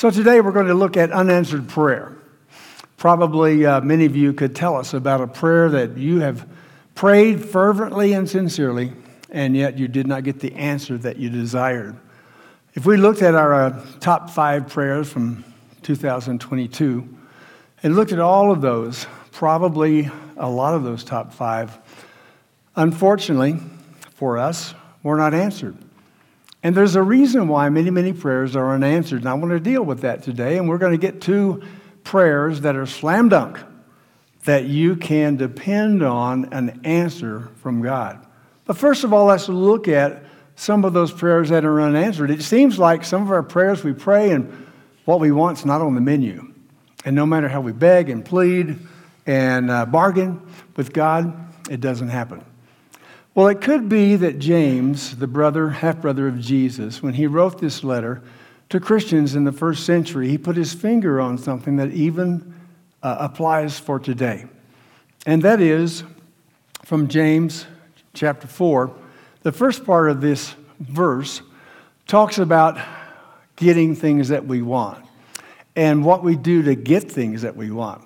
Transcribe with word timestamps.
So 0.00 0.10
today 0.10 0.40
we're 0.40 0.52
going 0.52 0.68
to 0.68 0.72
look 0.72 0.96
at 0.96 1.12
unanswered 1.12 1.68
prayer. 1.68 2.16
Probably 2.96 3.66
uh, 3.66 3.82
many 3.82 4.06
of 4.06 4.16
you 4.16 4.32
could 4.32 4.56
tell 4.56 4.74
us 4.74 4.94
about 4.94 5.20
a 5.20 5.26
prayer 5.26 5.68
that 5.68 5.98
you 5.98 6.20
have 6.20 6.48
prayed 6.94 7.44
fervently 7.44 8.14
and 8.14 8.26
sincerely, 8.26 8.94
and 9.28 9.54
yet 9.54 9.78
you 9.78 9.88
did 9.88 10.06
not 10.06 10.24
get 10.24 10.40
the 10.40 10.54
answer 10.54 10.96
that 10.96 11.18
you 11.18 11.28
desired. 11.28 11.98
If 12.72 12.86
we 12.86 12.96
looked 12.96 13.20
at 13.20 13.34
our 13.34 13.52
uh, 13.52 13.86
top 14.00 14.30
five 14.30 14.70
prayers 14.70 15.12
from 15.12 15.44
2022 15.82 17.18
and 17.82 17.94
looked 17.94 18.12
at 18.12 18.20
all 18.20 18.50
of 18.50 18.62
those, 18.62 19.06
probably 19.32 20.10
a 20.38 20.48
lot 20.48 20.72
of 20.72 20.82
those 20.82 21.04
top 21.04 21.34
five, 21.34 21.76
unfortunately 22.74 23.58
for 24.14 24.38
us, 24.38 24.72
were 25.02 25.18
not 25.18 25.34
answered. 25.34 25.76
And 26.62 26.74
there's 26.74 26.94
a 26.94 27.02
reason 27.02 27.48
why 27.48 27.68
many, 27.70 27.90
many 27.90 28.12
prayers 28.12 28.54
are 28.54 28.74
unanswered. 28.74 29.20
And 29.20 29.28
I 29.28 29.34
want 29.34 29.50
to 29.50 29.60
deal 29.60 29.82
with 29.82 30.02
that 30.02 30.22
today. 30.22 30.58
And 30.58 30.68
we're 30.68 30.78
going 30.78 30.92
to 30.92 30.98
get 30.98 31.20
two 31.20 31.62
prayers 32.04 32.62
that 32.62 32.76
are 32.76 32.86
slam 32.86 33.28
dunk 33.28 33.58
that 34.44 34.64
you 34.64 34.96
can 34.96 35.36
depend 35.36 36.02
on 36.02 36.52
an 36.52 36.80
answer 36.84 37.48
from 37.56 37.82
God. 37.82 38.26
But 38.64 38.76
first 38.76 39.04
of 39.04 39.12
all, 39.12 39.26
let's 39.26 39.48
look 39.48 39.88
at 39.88 40.24
some 40.56 40.84
of 40.84 40.92
those 40.92 41.12
prayers 41.12 41.48
that 41.48 41.64
are 41.64 41.80
unanswered. 41.80 42.30
It 42.30 42.42
seems 42.42 42.78
like 42.78 43.04
some 43.04 43.22
of 43.22 43.30
our 43.30 43.42
prayers 43.42 43.82
we 43.82 43.92
pray 43.92 44.30
and 44.30 44.66
what 45.06 45.20
we 45.20 45.32
want 45.32 45.58
is 45.58 45.64
not 45.64 45.80
on 45.80 45.94
the 45.94 46.00
menu. 46.00 46.52
And 47.04 47.16
no 47.16 47.24
matter 47.24 47.48
how 47.48 47.62
we 47.62 47.72
beg 47.72 48.10
and 48.10 48.24
plead 48.24 48.78
and 49.26 49.70
uh, 49.70 49.86
bargain 49.86 50.46
with 50.76 50.92
God, 50.92 51.34
it 51.70 51.80
doesn't 51.80 52.08
happen. 52.08 52.44
Well, 53.32 53.46
it 53.46 53.60
could 53.60 53.88
be 53.88 54.16
that 54.16 54.40
James, 54.40 55.16
the 55.16 55.28
brother, 55.28 55.70
half 55.70 56.00
brother 56.00 56.26
of 56.26 56.40
Jesus, 56.40 57.00
when 57.00 57.14
he 57.14 57.28
wrote 57.28 57.60
this 57.60 57.84
letter 57.84 58.22
to 58.70 58.80
Christians 58.80 59.36
in 59.36 59.44
the 59.44 59.52
first 59.52 59.86
century, 59.86 60.28
he 60.28 60.36
put 60.36 60.56
his 60.56 60.74
finger 60.74 61.20
on 61.20 61.38
something 61.38 61.76
that 61.76 61.92
even 61.92 62.52
uh, 63.04 63.16
applies 63.20 63.78
for 63.78 64.00
today. 64.00 64.46
And 65.26 65.42
that 65.42 65.60
is 65.60 66.02
from 66.84 67.06
James 67.06 67.66
chapter 68.14 68.48
4. 68.48 68.92
The 69.42 69.52
first 69.52 69.84
part 69.84 70.10
of 70.10 70.20
this 70.20 70.56
verse 70.80 71.40
talks 72.08 72.38
about 72.38 72.78
getting 73.54 73.94
things 73.94 74.28
that 74.28 74.44
we 74.44 74.60
want 74.60 75.04
and 75.76 76.04
what 76.04 76.24
we 76.24 76.34
do 76.34 76.62
to 76.62 76.74
get 76.74 77.10
things 77.10 77.42
that 77.42 77.54
we 77.54 77.70
want. 77.70 78.02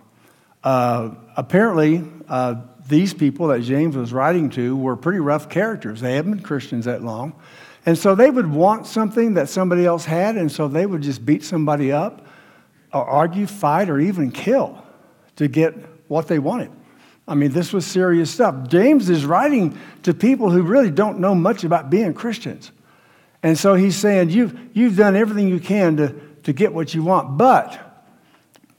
Uh, 0.62 1.14
apparently, 1.34 2.04
uh, 2.28 2.56
these 2.88 3.14
people 3.14 3.48
that 3.48 3.62
James 3.62 3.96
was 3.96 4.12
writing 4.12 4.50
to 4.50 4.76
were 4.76 4.96
pretty 4.96 5.20
rough 5.20 5.48
characters. 5.48 6.00
They 6.00 6.16
hadn't 6.16 6.32
been 6.32 6.42
Christians 6.42 6.84
that 6.84 7.02
long. 7.02 7.34
And 7.86 7.98
so 7.98 8.14
they 8.14 8.30
would 8.30 8.50
want 8.50 8.86
something 8.86 9.34
that 9.34 9.48
somebody 9.48 9.84
else 9.84 10.04
had, 10.04 10.36
and 10.36 10.50
so 10.50 10.68
they 10.68 10.86
would 10.86 11.02
just 11.02 11.24
beat 11.24 11.44
somebody 11.44 11.92
up, 11.92 12.26
or 12.92 13.04
argue, 13.04 13.46
fight, 13.46 13.90
or 13.90 14.00
even 14.00 14.30
kill 14.30 14.82
to 15.36 15.48
get 15.48 15.74
what 16.08 16.28
they 16.28 16.38
wanted. 16.38 16.70
I 17.26 17.34
mean, 17.34 17.52
this 17.52 17.72
was 17.72 17.86
serious 17.86 18.30
stuff. 18.30 18.68
James 18.68 19.08
is 19.08 19.24
writing 19.24 19.78
to 20.02 20.12
people 20.12 20.50
who 20.50 20.62
really 20.62 20.90
don't 20.90 21.18
know 21.20 21.34
much 21.34 21.64
about 21.64 21.90
being 21.90 22.12
Christians. 22.14 22.70
And 23.42 23.58
so 23.58 23.74
he's 23.74 23.96
saying, 23.96 24.30
You've, 24.30 24.58
you've 24.72 24.96
done 24.96 25.16
everything 25.16 25.48
you 25.48 25.60
can 25.60 25.96
to, 25.96 26.14
to 26.44 26.52
get 26.52 26.72
what 26.72 26.94
you 26.94 27.02
want, 27.02 27.36
but 27.36 27.80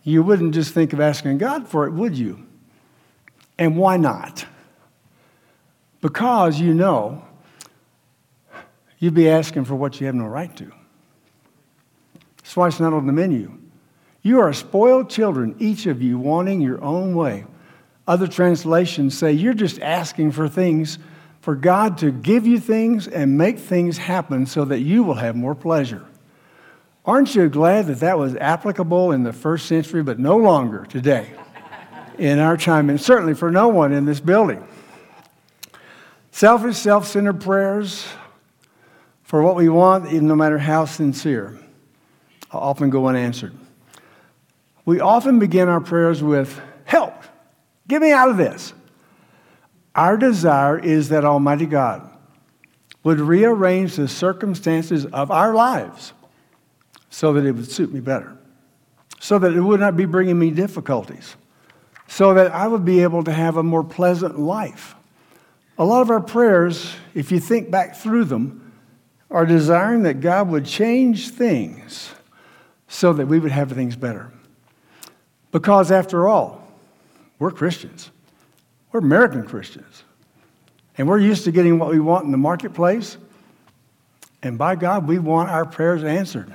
you 0.03 0.21
wouldn't 0.21 0.53
just 0.53 0.73
think 0.73 0.93
of 0.93 0.99
asking 0.99 1.39
God 1.39 1.67
for 1.67 1.87
it, 1.87 1.91
would 1.91 2.15
you? 2.15 2.44
And 3.57 3.77
why 3.77 3.97
not? 3.97 4.45
Because 6.01 6.59
you 6.59 6.73
know 6.73 7.23
you'd 8.99 9.13
be 9.13 9.29
asking 9.29 9.65
for 9.65 9.75
what 9.75 9.99
you 9.99 10.07
have 10.07 10.15
no 10.15 10.25
right 10.25 10.55
to. 10.57 10.71
That's 12.37 12.55
why 12.55 12.67
it's 12.67 12.79
not 12.79 12.93
on 12.93 13.07
the 13.07 13.13
menu. 13.13 13.57
You 14.21 14.39
are 14.41 14.53
spoiled 14.53 15.09
children, 15.09 15.55
each 15.59 15.85
of 15.85 16.01
you 16.01 16.17
wanting 16.17 16.61
your 16.61 16.83
own 16.83 17.15
way. 17.15 17.45
Other 18.07 18.27
translations 18.27 19.17
say 19.17 19.31
you're 19.31 19.53
just 19.53 19.81
asking 19.81 20.31
for 20.31 20.47
things, 20.47 20.99
for 21.41 21.55
God 21.55 21.97
to 21.99 22.11
give 22.11 22.45
you 22.45 22.59
things 22.59 23.07
and 23.07 23.37
make 23.37 23.59
things 23.59 23.97
happen 23.97 24.45
so 24.45 24.65
that 24.65 24.79
you 24.79 25.03
will 25.03 25.15
have 25.15 25.35
more 25.35 25.55
pleasure. 25.55 26.05
Aren't 27.05 27.35
you 27.35 27.49
glad 27.49 27.87
that 27.87 27.99
that 27.99 28.17
was 28.17 28.35
applicable 28.35 29.11
in 29.11 29.23
the 29.23 29.33
first 29.33 29.67
century, 29.67 30.01
but 30.01 30.17
no 30.17 30.37
longer 30.37 30.85
today? 30.85 31.31
In 32.19 32.39
our 32.39 32.57
time, 32.57 32.89
and 32.89 32.99
certainly 32.99 33.33
for 33.33 33.51
no 33.51 33.67
one 33.67 33.91
in 33.93 34.05
this 34.05 34.19
building. 34.19 34.65
Selfish, 36.31 36.77
self 36.77 37.07
centered 37.07 37.41
prayers 37.41 38.05
for 39.23 39.41
what 39.41 39.55
we 39.55 39.69
want, 39.69 40.07
even 40.11 40.27
no 40.27 40.35
matter 40.35 40.57
how 40.57 40.85
sincere, 40.85 41.57
often 42.51 42.89
go 42.89 43.07
unanswered. 43.07 43.53
We 44.85 44.99
often 44.99 45.39
begin 45.39 45.67
our 45.67 45.81
prayers 45.81 46.21
with, 46.21 46.59
Help, 46.83 47.13
get 47.87 48.01
me 48.01 48.11
out 48.11 48.29
of 48.29 48.37
this. 48.37 48.73
Our 49.95 50.17
desire 50.17 50.77
is 50.77 51.09
that 51.09 51.23
Almighty 51.23 51.65
God 51.65 52.09
would 53.03 53.19
rearrange 53.19 53.95
the 53.95 54.07
circumstances 54.07 55.05
of 55.05 55.31
our 55.31 55.53
lives 55.53 56.13
so 57.09 57.33
that 57.33 57.45
it 57.45 57.53
would 57.53 57.71
suit 57.71 57.93
me 57.93 58.01
better, 58.01 58.37
so 59.19 59.39
that 59.39 59.53
it 59.53 59.61
would 59.61 59.79
not 59.79 59.95
be 59.95 60.05
bringing 60.05 60.37
me 60.37 60.51
difficulties 60.51 61.35
so 62.07 62.33
that 62.33 62.51
I 62.51 62.67
would 62.67 62.85
be 62.85 63.01
able 63.01 63.23
to 63.23 63.31
have 63.31 63.57
a 63.57 63.63
more 63.63 63.83
pleasant 63.83 64.39
life. 64.39 64.95
A 65.77 65.85
lot 65.85 66.01
of 66.01 66.09
our 66.09 66.21
prayers, 66.21 66.95
if 67.13 67.31
you 67.31 67.39
think 67.39 67.69
back 67.69 67.95
through 67.95 68.25
them, 68.25 68.73
are 69.29 69.45
desiring 69.45 70.03
that 70.03 70.21
God 70.21 70.49
would 70.49 70.65
change 70.65 71.29
things 71.29 72.13
so 72.87 73.11
that 73.13 73.25
we 73.25 73.39
would 73.39 73.51
have 73.51 73.71
things 73.71 73.95
better. 73.95 74.31
Because 75.51 75.91
after 75.91 76.27
all, 76.27 76.65
we're 77.39 77.51
Christians. 77.51 78.11
We're 78.91 78.99
American 79.01 79.45
Christians. 79.45 80.03
And 80.97 81.07
we're 81.07 81.19
used 81.19 81.43
to 81.45 81.51
getting 81.51 81.79
what 81.79 81.89
we 81.89 81.99
want 81.99 82.25
in 82.25 82.31
the 82.31 82.37
marketplace. 82.37 83.17
And 84.41 84.57
by 84.57 84.75
God, 84.75 85.07
we 85.07 85.19
want 85.19 85.49
our 85.49 85.65
prayers 85.65 86.03
answered. 86.03 86.53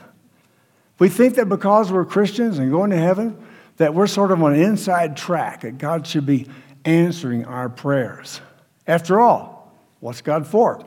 We 0.99 1.09
think 1.09 1.35
that 1.35 1.49
because 1.49 1.91
we're 1.91 2.05
Christians 2.05 2.59
and 2.59 2.71
going 2.71 2.91
to 2.91 2.97
heaven, 2.97 3.37
that 3.81 3.95
we're 3.95 4.07
sort 4.07 4.31
of 4.31 4.43
on 4.43 4.53
an 4.53 4.61
inside 4.61 5.17
track, 5.17 5.63
that 5.63 5.79
God 5.79 6.07
should 6.07 6.27
be 6.27 6.47
answering 6.85 7.47
our 7.47 7.71
prayers. 7.71 8.43
After 8.87 9.19
all, 9.19 9.75
what's 10.01 10.21
God 10.21 10.47
for? 10.47 10.85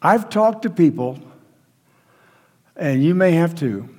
I've 0.00 0.30
talked 0.30 0.62
to 0.62 0.70
people, 0.70 1.18
and 2.76 3.04
you 3.04 3.14
may 3.14 3.32
have 3.32 3.54
too, 3.54 3.90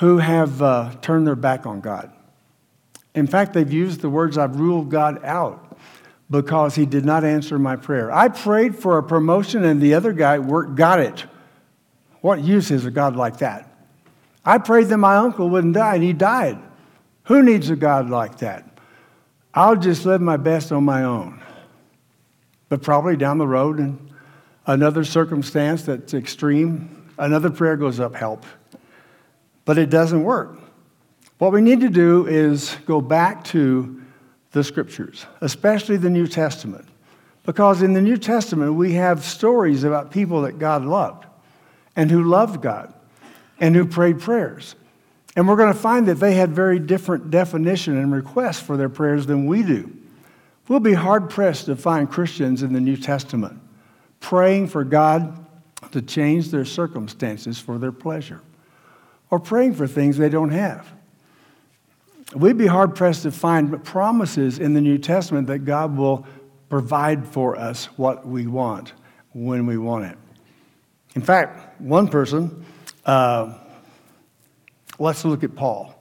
who 0.00 0.18
have 0.18 0.60
uh, 0.60 0.96
turned 1.00 1.24
their 1.24 1.36
back 1.36 1.64
on 1.64 1.80
God. 1.80 2.12
In 3.14 3.28
fact, 3.28 3.52
they've 3.52 3.72
used 3.72 4.00
the 4.00 4.10
words, 4.10 4.36
I've 4.36 4.58
ruled 4.58 4.90
God 4.90 5.24
out 5.24 5.78
because 6.28 6.74
he 6.74 6.86
did 6.86 7.04
not 7.04 7.22
answer 7.22 7.56
my 7.56 7.76
prayer. 7.76 8.10
I 8.10 8.30
prayed 8.30 8.74
for 8.74 8.98
a 8.98 9.02
promotion, 9.04 9.62
and 9.62 9.80
the 9.80 9.94
other 9.94 10.12
guy 10.12 10.40
worked, 10.40 10.74
got 10.74 10.98
it. 10.98 11.24
What 12.20 12.42
use 12.42 12.72
is 12.72 12.84
a 12.84 12.90
God 12.90 13.14
like 13.14 13.38
that? 13.38 13.72
I 14.44 14.58
prayed 14.58 14.88
that 14.88 14.98
my 14.98 15.18
uncle 15.18 15.48
wouldn't 15.48 15.74
die, 15.74 15.94
and 15.94 16.02
he 16.02 16.12
died. 16.12 16.58
Who 17.24 17.42
needs 17.42 17.70
a 17.70 17.76
God 17.76 18.10
like 18.10 18.38
that? 18.38 18.68
I'll 19.54 19.76
just 19.76 20.06
live 20.06 20.20
my 20.20 20.36
best 20.36 20.72
on 20.72 20.84
my 20.84 21.04
own. 21.04 21.42
But 22.68 22.82
probably 22.82 23.16
down 23.16 23.38
the 23.38 23.46
road, 23.46 23.78
in 23.78 24.10
another 24.66 25.04
circumstance 25.04 25.82
that's 25.82 26.14
extreme, 26.14 27.10
another 27.18 27.50
prayer 27.50 27.76
goes 27.76 28.00
up, 28.00 28.14
help. 28.14 28.44
But 29.64 29.78
it 29.78 29.90
doesn't 29.90 30.24
work. 30.24 30.58
What 31.38 31.52
we 31.52 31.60
need 31.60 31.80
to 31.80 31.88
do 31.88 32.26
is 32.26 32.76
go 32.86 33.00
back 33.00 33.44
to 33.46 34.00
the 34.52 34.64
scriptures, 34.64 35.26
especially 35.40 35.96
the 35.96 36.10
New 36.10 36.26
Testament. 36.26 36.86
Because 37.44 37.82
in 37.82 37.92
the 37.92 38.00
New 38.00 38.16
Testament, 38.16 38.74
we 38.74 38.92
have 38.92 39.24
stories 39.24 39.84
about 39.84 40.10
people 40.10 40.42
that 40.42 40.58
God 40.58 40.84
loved 40.84 41.26
and 41.96 42.10
who 42.10 42.22
loved 42.22 42.62
God 42.62 42.94
and 43.58 43.74
who 43.74 43.84
prayed 43.84 44.20
prayers. 44.20 44.76
And 45.34 45.48
we're 45.48 45.56
going 45.56 45.72
to 45.72 45.78
find 45.78 46.06
that 46.08 46.16
they 46.16 46.34
had 46.34 46.52
very 46.52 46.78
different 46.78 47.30
definition 47.30 47.96
and 47.96 48.12
requests 48.12 48.60
for 48.60 48.76
their 48.76 48.88
prayers 48.88 49.26
than 49.26 49.46
we 49.46 49.62
do. 49.62 49.90
We'll 50.68 50.80
be 50.80 50.92
hard 50.92 51.30
pressed 51.30 51.66
to 51.66 51.76
find 51.76 52.10
Christians 52.10 52.62
in 52.62 52.72
the 52.72 52.80
New 52.80 52.96
Testament 52.96 53.60
praying 54.20 54.68
for 54.68 54.84
God 54.84 55.44
to 55.90 56.00
change 56.00 56.50
their 56.50 56.64
circumstances 56.64 57.58
for 57.58 57.78
their 57.78 57.92
pleasure 57.92 58.40
or 59.30 59.38
praying 59.38 59.74
for 59.74 59.86
things 59.86 60.16
they 60.16 60.28
don't 60.28 60.50
have. 60.50 60.86
We'd 62.34 62.56
be 62.56 62.66
hard 62.66 62.94
pressed 62.94 63.24
to 63.24 63.30
find 63.30 63.84
promises 63.84 64.58
in 64.58 64.72
the 64.72 64.80
New 64.80 64.96
Testament 64.96 65.48
that 65.48 65.60
God 65.60 65.96
will 65.96 66.26
provide 66.70 67.26
for 67.26 67.56
us 67.56 67.86
what 67.98 68.26
we 68.26 68.46
want 68.46 68.92
when 69.32 69.66
we 69.66 69.76
want 69.76 70.06
it. 70.06 70.16
In 71.14 71.20
fact, 71.20 71.80
one 71.80 72.08
person, 72.08 72.64
uh, 73.04 73.58
Let's 75.02 75.24
look 75.24 75.42
at 75.42 75.56
Paul. 75.56 75.94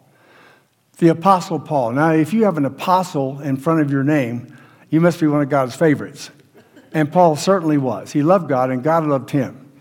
The 1.00 1.08
Apostle 1.08 1.60
Paul. 1.60 1.94
Now, 1.94 2.12
if 2.12 2.34
you 2.34 2.44
have 2.44 2.58
an 2.58 2.66
apostle 2.66 3.40
in 3.42 3.58
front 3.58 3.82
of 3.82 3.90
your 3.90 4.04
name, 4.04 4.56
you 4.92 5.02
must 5.02 5.20
be 5.20 5.26
one 5.26 5.42
of 5.42 5.50
God's 5.50 5.76
favorites. 5.76 6.30
And 6.94 7.12
Paul 7.12 7.36
certainly 7.36 7.80
was. 7.80 8.12
He 8.12 8.22
loved 8.22 8.48
God, 8.48 8.70
and 8.70 8.84
God 8.84 9.08
loved 9.08 9.32
him. 9.32 9.72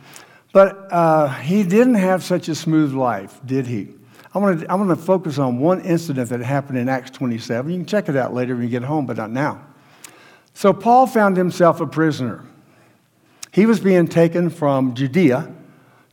But 0.53 0.91
uh, 0.91 1.29
he 1.29 1.63
didn't 1.65 1.97
have 1.97 2.25
such 2.25 2.49
a 2.49 2.55
smooth 2.55 2.95
life, 2.95 3.39
did 3.45 3.67
he? 3.67 3.89
I 4.35 4.39
want 4.39 4.61
to, 4.61 4.71
I 4.71 4.75
want 4.75 4.89
to 4.89 4.97
focus 4.97 5.39
on 5.39 5.59
one 5.59 5.83
incident 5.83 6.31
that 6.31 6.41
happened 6.41 6.79
in 6.79 6.89
Acts 6.89 7.11
27. 7.11 7.71
You 7.71 7.79
can 7.79 7.87
check 7.87 8.09
it 8.09 8.17
out 8.17 8.33
later 8.33 8.55
when 8.55 8.65
you 8.65 8.71
get 8.71 8.85
home, 8.85 9.05
but 9.05 9.19
not 9.19 9.31
now. 9.31 9.67
So 10.55 10.73
Paul 10.73 11.07
found 11.07 11.37
himself 11.37 11.81
a 11.83 11.87
prisoner. 11.87 12.45
He 13.53 13.67
was 13.67 13.81
being 13.81 14.09
taken 14.09 14.49
from 14.49 14.95
Judea 14.95 15.53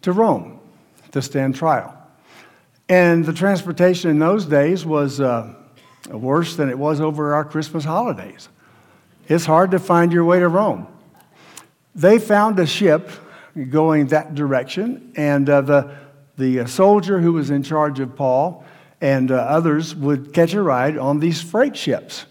to 0.02 0.12
Rome 0.12 0.60
to 1.12 1.22
stand 1.22 1.56
trial. 1.56 1.97
And 2.90 3.26
the 3.26 3.34
transportation 3.34 4.10
in 4.10 4.20
those 4.20 4.46
days 4.46 4.86
was 4.86 5.20
uh, 5.20 5.54
worse 6.10 6.56
than 6.56 6.70
it 6.70 6.78
was 6.78 7.02
over 7.02 7.34
our 7.34 7.44
Christmas 7.44 7.84
holidays. 7.84 8.50
It's 9.28 9.46
hard 9.46 9.72
to 9.72 9.80
find 9.80 10.14
your 10.14 10.24
way 10.24 10.40
to 10.40 10.48
Rome. 10.48 10.88
They 11.96 12.18
found 12.18 12.60
a 12.60 12.66
ship 12.66 13.10
going 13.70 14.08
that 14.08 14.36
direction, 14.36 15.12
and 15.18 15.50
uh, 15.50 15.62
the, 15.62 15.96
the 16.38 16.62
uh, 16.62 16.66
soldier 16.68 17.20
who 17.20 17.34
was 17.34 17.50
in 17.50 17.64
charge 17.64 18.00
of 18.00 18.16
Paul 18.16 18.64
and 19.02 19.32
uh, 19.32 19.36
others 19.36 19.96
would 19.96 20.34
catch 20.34 20.54
a 20.54 20.62
ride 20.62 20.98
on 20.98 21.20
these 21.20 21.42
freight 21.42 21.76
ships. 21.76 22.26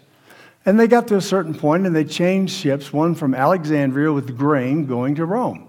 And 0.65 0.79
they 0.79 0.87
got 0.87 1.07
to 1.09 1.15
a 1.15 1.21
certain 1.21 1.53
point 1.53 1.85
and 1.85 1.95
they 1.95 2.03
changed 2.03 2.53
ships, 2.53 2.91
one 2.91 3.15
from 3.15 3.33
Alexandria 3.33 4.11
with 4.11 4.37
grain 4.37 4.85
going 4.85 5.15
to 5.15 5.25
Rome. 5.25 5.67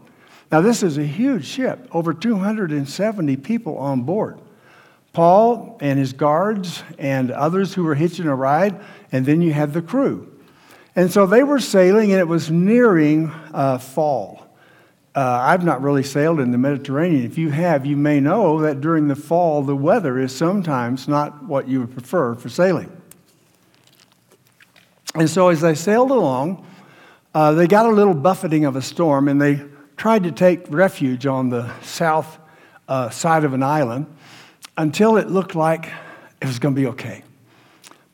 Now, 0.51 0.61
this 0.61 0.83
is 0.83 0.99
a 0.99 1.05
huge 1.05 1.45
ship, 1.45 1.87
over 1.93 2.15
270 2.15 3.37
people 3.37 3.77
on 3.79 4.03
board. 4.03 4.41
Paul 5.19 5.77
and 5.81 5.99
his 5.99 6.13
guards 6.13 6.85
and 6.97 7.33
others 7.33 7.75
who 7.75 7.83
were 7.83 7.97
hitching 7.97 8.29
a 8.29 8.37
ride, 8.37 8.81
and 9.11 9.27
then 9.27 9.43
you 9.43 9.53
had 9.53 9.73
the 9.73 9.83
crew. 9.83 10.33
And 10.95 11.11
so 11.11 11.27
they 11.27 11.43
were 11.43 11.59
sailing, 11.59 12.13
and 12.13 12.21
it 12.21 12.29
was 12.29 12.53
nearing 12.53 13.33
uh, 13.53 13.79
fall. 13.79 14.47
Uh, 15.17 15.41
I've 15.43 15.65
not 15.65 15.83
really 15.83 16.05
sailed 16.05 16.39
in 16.39 16.53
the 16.53 16.59
Mediterranean. 16.59 17.25
If 17.25 17.37
you 17.37 17.51
have, 17.51 17.85
you 17.85 17.97
may 17.97 18.21
know 18.21 18.61
that 18.61 18.81
during 18.81 19.09
the 19.09 19.17
fall, 19.17 19.65
the 19.65 19.75
weather 19.75 20.21
is 20.21 20.33
sometimes 20.33 21.09
not 21.09 21.43
what 21.43 21.67
you 21.67 21.81
would 21.81 21.91
prefer 21.91 22.37
for 22.37 22.49
sailing. 22.49 22.89
And 25.17 25.29
so 25.29 25.49
as 25.49 25.63
they 25.63 25.75
sailed 25.75 26.13
along, 26.13 26.65
uh, 27.35 27.55
they 27.55 27.67
got 27.67 27.87
a 27.87 27.91
little 27.91 28.15
buffeting 28.15 28.67
of 28.67 28.77
a 28.77 28.83
storm, 28.83 29.27
and 29.27 29.43
they 29.43 29.65
tried 29.97 30.23
to 30.23 30.31
take 30.31 30.71
refuge 30.71 31.27
on 31.27 31.49
the 31.49 31.69
south 31.83 32.39
uh, 32.87 33.11
side 33.11 33.43
of 33.43 33.53
an 33.53 33.65
island 33.65 34.07
until 34.79 35.17
it 35.17 35.29
looked 35.29 35.55
like 35.55 35.91
it 36.41 36.47
was 36.47 36.59
going 36.59 36.75
to 36.75 36.81
be 36.81 36.87
okay. 36.87 37.25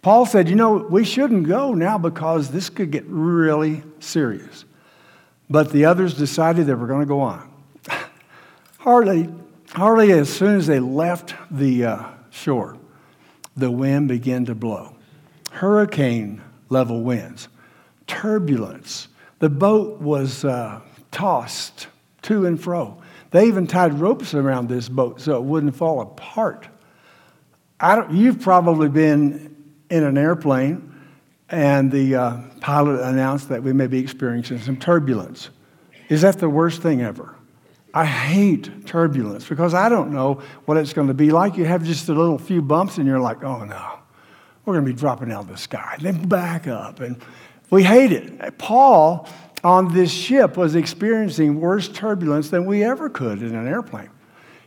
Paul 0.03 0.27
said, 0.27 0.49
You 0.49 0.57
know, 0.57 0.79
we 0.79 1.05
shouldn't 1.05 1.47
go 1.47 1.75
now 1.75 1.99
because 1.99 2.51
this 2.51 2.69
could 2.69 2.91
get 2.91 3.05
really 3.07 3.83
serious. 4.01 4.65
But 5.49 5.71
the 5.71 5.85
others 5.85 6.15
decided 6.15 6.67
they 6.67 6.75
were 6.75 6.87
going 6.87 7.01
to 7.01 7.07
go 7.07 7.21
on. 7.21 7.51
hardly, 8.79 9.29
hardly 9.73 10.11
as 10.13 10.33
soon 10.33 10.57
as 10.57 10.67
they 10.67 10.81
left 10.81 11.35
the 11.51 11.85
uh, 11.85 12.05
shore, 12.31 12.79
the 13.57 13.71
wind 13.71 14.09
began 14.09 14.47
to 14.47 14.55
blow. 14.55 14.97
Hurricane 15.53 16.43
level 16.71 17.03
winds, 17.03 17.49
turbulence. 18.07 19.09
The 19.39 19.51
boat 19.51 20.01
was 20.01 20.45
uh, 20.45 20.81
tossed 21.13 21.89
to 22.23 22.47
and 22.47 22.61
fro. 22.61 23.03
They 23.35 23.49
even 23.49 23.67
tied 23.67 23.95
ropes 23.95 24.33
around 24.33 24.69
this 24.69 24.89
boat 24.89 25.21
so 25.21 25.37
it 25.37 25.43
wouldn't 25.43 25.75
fall 25.75 26.01
apart. 26.01 26.69
you've 28.13 28.41
probably 28.41 28.89
been 28.89 29.75
in 29.91 30.05
an 30.05 30.17
airplane 30.17 30.95
and 31.49 31.91
the 31.91 32.15
uh, 32.15 32.37
pilot 32.61 33.01
announced 33.01 33.49
that 33.49 33.61
we 33.61 33.73
may 33.73 33.89
be 33.89 33.99
experiencing 33.99 34.61
some 34.61 34.77
turbulence. 34.77 35.51
Is 36.09 36.23
that 36.23 36.39
the 36.39 36.49
worst 36.49 36.81
thing 36.81 37.03
ever? 37.03 37.35
I 37.93 38.05
hate 38.05 38.87
turbulence 38.87 39.49
because 39.49 39.75
I 39.75 39.89
don't 39.89 40.13
know 40.13 40.41
what 40.67 40.77
it's 40.77 40.93
going 40.93 41.09
to 41.09 41.15
be 41.15 41.33
like. 41.33 41.57
You 41.57 41.65
have 41.65 41.83
just 41.83 42.09
a 42.09 42.15
little 42.15 42.39
few 42.39 42.63
bumps 42.63 42.99
and 42.99 43.07
you're 43.09 43.19
like, 43.19 43.43
oh 43.43 43.65
no, 43.65 43.99
we're 44.65 44.75
going 44.75 44.87
to 44.87 44.93
be 44.93 44.97
dropping 44.97 45.33
out 45.33 45.41
of 45.41 45.49
the 45.49 45.57
sky. 45.57 45.97
Then 46.01 46.29
back 46.29 46.69
up. 46.69 47.01
And 47.01 47.21
we 47.69 47.83
hate 47.83 48.13
it. 48.13 48.59
Paul 48.59 49.29
on 49.65 49.93
this 49.95 50.13
ship 50.13 50.57
was 50.57 50.75
experiencing 50.75 51.59
worse 51.59 51.89
turbulence 51.89 52.51
than 52.51 52.67
we 52.67 52.85
ever 52.85 53.09
could 53.09 53.43
in 53.43 53.55
an 53.55 53.67
airplane. 53.67 54.11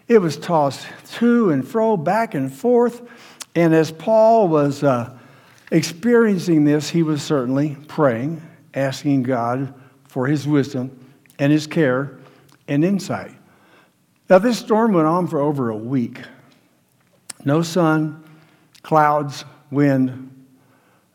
It 0.08 0.18
was 0.18 0.38
tossed 0.38 0.88
to 1.14 1.52
and 1.52 1.66
fro, 1.66 1.96
back 1.96 2.34
and 2.34 2.52
forth. 2.52 3.02
And 3.54 3.76
as 3.76 3.92
Paul 3.92 4.48
was 4.48 4.84
uh, 4.84 5.16
experiencing 5.72 6.64
this, 6.64 6.90
he 6.90 7.04
was 7.04 7.22
certainly 7.22 7.78
praying, 7.88 8.42
asking 8.74 9.24
God 9.24 9.74
for 10.08 10.26
his 10.26 10.48
wisdom 10.48 10.98
and 11.38 11.52
his 11.52 11.68
care 11.68 12.18
and 12.68 12.84
insight. 12.84 13.32
Now, 14.30 14.40
this 14.40 14.60
storm 14.60 14.94
went 14.94 15.08
on 15.08 15.28
for 15.28 15.40
over 15.40 15.70
a 15.70 15.78
week. 15.78 16.22
No 17.46 17.62
sun, 17.62 18.24
clouds, 18.82 19.46
wind, 19.72 20.34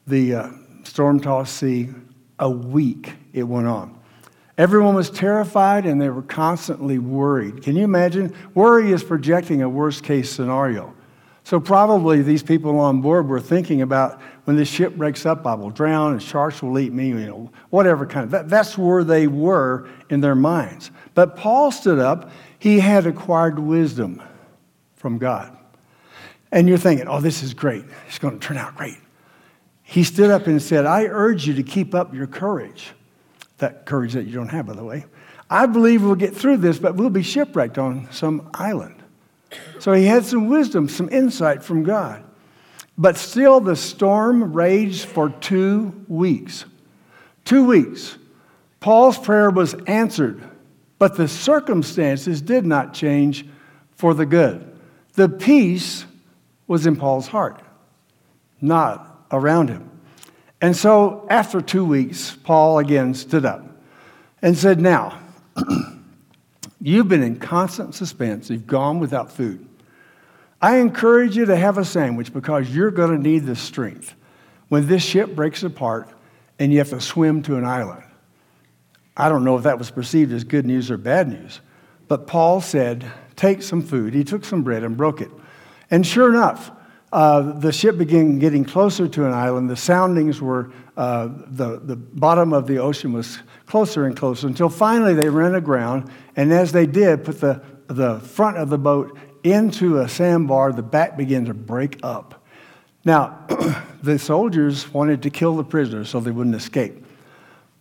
the 0.07 0.35
uh, 0.35 0.51
storm 0.85 1.21
tossed 1.21 1.57
sea, 1.57 1.91
a 2.43 2.51
week 2.51 3.15
it 3.33 3.45
went 3.45 3.69
on. 3.69 3.97
Everyone 4.59 4.97
was 4.97 5.11
terrified 5.11 5.87
and 5.87 6.03
they 6.03 6.11
were 6.11 6.23
constantly 6.23 6.99
worried. 6.99 7.63
Can 7.63 7.77
you 7.77 7.85
imagine? 7.85 8.35
Worry 8.55 8.91
is 8.93 9.03
projecting 9.05 9.63
a 9.63 9.69
worst 9.69 10.03
case 10.03 10.29
scenario. 10.31 10.93
So, 11.45 11.59
probably 11.59 12.21
these 12.23 12.43
people 12.43 12.79
on 12.79 13.01
board 13.01 13.29
were 13.29 13.41
thinking 13.41 13.83
about 13.83 14.21
when 14.45 14.57
this 14.57 14.69
ship 14.69 14.97
breaks 14.97 15.25
up, 15.25 15.47
I 15.47 15.55
will 15.55 15.71
drown 15.71 16.13
and 16.13 16.23
sharks 16.23 16.63
will 16.63 16.79
eat 16.79 16.93
me, 16.93 17.09
you 17.09 17.27
know, 17.27 17.51
whatever 17.71 18.07
kind 18.07 18.25
of. 18.25 18.31
That, 18.33 18.49
that's 18.49 18.77
where 18.77 19.05
they 19.05 19.29
were 19.29 19.89
in 20.11 20.21
their 20.21 20.35
minds. 20.35 20.91
But 21.15 21.37
Paul 21.37 21.71
stood 21.71 21.99
up. 21.99 22.31
He 22.59 22.81
had 22.81 23.07
acquired 23.07 23.59
wisdom 23.59 24.23
from 24.97 25.19
God. 25.19 25.57
And 26.53 26.69
you're 26.69 26.79
thinking, 26.79 27.09
oh, 27.09 27.21
this 27.21 27.43
is 27.43 27.55
great. 27.55 27.85
It's 28.09 28.19
going 28.19 28.39
to 28.39 28.47
turn 28.47 28.57
out 28.57 28.77
great. 28.77 28.99
He 29.83 30.05
stood 30.05 30.31
up 30.31 30.47
and 30.47 30.63
said, 30.63 30.87
I 30.87 31.05
urge 31.05 31.47
you 31.47 31.55
to 31.55 31.63
keep 31.63 31.95
up 31.95 32.15
your 32.15 32.27
courage 32.27 32.93
that 33.63 33.87
courage 33.87 34.13
that 34.13 34.27
you 34.27 34.33
don't 34.33 34.49
have, 34.49 34.67
by 34.67 34.75
the 34.75 34.85
way. 34.85 35.07
I 35.49 35.67
believe 35.67 36.03
we'll 36.03 36.15
get 36.15 36.37
through 36.37 36.59
this, 36.59 36.79
but 36.79 36.97
we'll 36.97 37.11
be 37.11 37.23
shipwrecked 37.23 37.79
on 37.79 38.09
some 38.13 38.51
island. 38.53 39.03
So 39.79 39.93
he 39.93 40.05
had 40.05 40.27
some 40.27 40.49
wisdom, 40.49 40.89
some 40.89 41.09
insight 41.09 41.63
from 41.63 41.83
God. 41.83 42.25
But 42.99 43.17
still, 43.17 43.61
the 43.61 43.77
storm 43.77 44.53
raged 44.53 45.07
for 45.07 45.31
two 45.31 46.05
weeks. 46.09 46.65
Two 47.45 47.65
weeks. 47.65 48.19
Paul's 48.81 49.17
prayer 49.17 49.51
was 49.51 49.75
answered, 49.87 50.43
but 50.99 51.17
the 51.17 51.29
circumstances 51.29 52.43
did 52.43 52.67
not 52.67 52.95
change 52.95 53.47
for 53.95 54.13
the 54.13 54.27
good. 54.27 54.69
The 55.15 55.29
peace 55.29 56.05
was 56.67 56.87
in 56.87 56.97
Paul's 56.97 57.29
heart, 57.29 57.63
not 58.61 59.12
around 59.33 59.69
him. 59.69 59.91
And 60.61 60.77
so 60.77 61.27
after 61.29 61.61
two 61.61 61.85
weeks, 61.85 62.37
Paul 62.45 62.79
again 62.79 63.15
stood 63.15 63.45
up 63.45 63.65
and 64.41 64.57
said, 64.57 64.81
Now, 64.81 65.19
you've 66.81 67.09
been 67.09 67.23
in 67.23 67.39
constant 67.41 67.95
suspense. 67.95 68.49
You've 68.51 68.67
gone 68.67 69.01
without 69.01 69.33
food. 69.33 69.67
I 70.61 70.77
encourage 70.77 71.37
you 71.37 71.47
to 71.47 71.57
have 71.57 71.79
a 71.79 71.85
sandwich 71.85 72.33
because 72.33 72.73
you're 72.73 72.93
going 72.93 73.11
to 73.11 73.21
need 73.21 73.47
the 73.47 73.57
strength 73.57 74.15
when 74.69 74.87
this 74.87 75.03
ship 75.03 75.35
breaks 75.35 75.65
apart 75.65 76.09
and 76.61 76.71
you 76.73 76.79
have 76.79 76.91
to 76.91 77.01
swim 77.01 77.43
to 77.43 77.57
an 77.57 77.65
island. 77.65 78.05
I 79.17 79.29
don't 79.29 79.43
know 79.43 79.57
if 79.57 79.65
that 79.65 79.79
was 79.79 79.91
perceived 79.91 80.33
as 80.33 80.45
good 80.45 80.65
news 80.65 80.91
or 80.91 80.97
bad 80.97 81.29
news, 81.29 81.61
but 82.07 82.29
Paul 82.29 82.61
said, 82.61 83.11
Take 83.35 83.63
some 83.63 83.83
food. 83.83 84.15
He 84.15 84.23
took 84.23 84.45
some 84.45 84.63
bread 84.63 84.85
and 84.85 84.97
broke 84.97 85.21
it. 85.21 85.31
And 85.91 86.07
sure 86.07 86.29
enough, 86.29 86.71
uh, 87.13 87.59
the 87.59 87.73
ship 87.73 87.99
began 87.99 88.39
getting 88.39 88.65
closer 88.65 89.07
to 89.07 89.27
an 89.27 89.33
island. 89.33 89.69
The 89.69 89.77
soundings 89.77 90.41
were, 90.41 90.73
uh, 90.97 91.29
the, 91.47 91.79
the 91.79 91.97
bottom 91.97 92.55
of 92.55 92.67
the 92.67 92.79
ocean 92.79 93.13
was 93.13 93.39
closer 93.67 94.07
and 94.07 94.17
closer 94.17 94.47
until 94.47 94.71
finally 94.71 95.13
they 95.13 95.29
ran 95.29 95.55
aground. 95.55 96.11
And 96.37 96.53
as 96.53 96.73
they 96.73 96.87
did, 96.87 97.25
put 97.25 97.41
the, 97.41 97.63
the 97.89 98.19
front 98.21 98.57
of 98.57 98.71
the 98.71 98.79
boat 98.79 99.19
into 99.45 99.99
a 99.99 100.09
sandbar, 100.09 100.73
the 100.73 100.83
back 100.83 101.19
began 101.19 101.45
to 101.45 101.55
break 101.55 101.99
up. 102.03 102.43
Now, 103.05 103.47
the 104.03 104.19
soldiers 104.19 104.93
wanted 104.93 105.23
to 105.23 105.31
kill 105.31 105.57
the 105.57 105.65
prisoners 105.65 106.09
so 106.09 106.21
they 106.21 106.31
wouldn't 106.31 106.57
escape. 106.57 107.05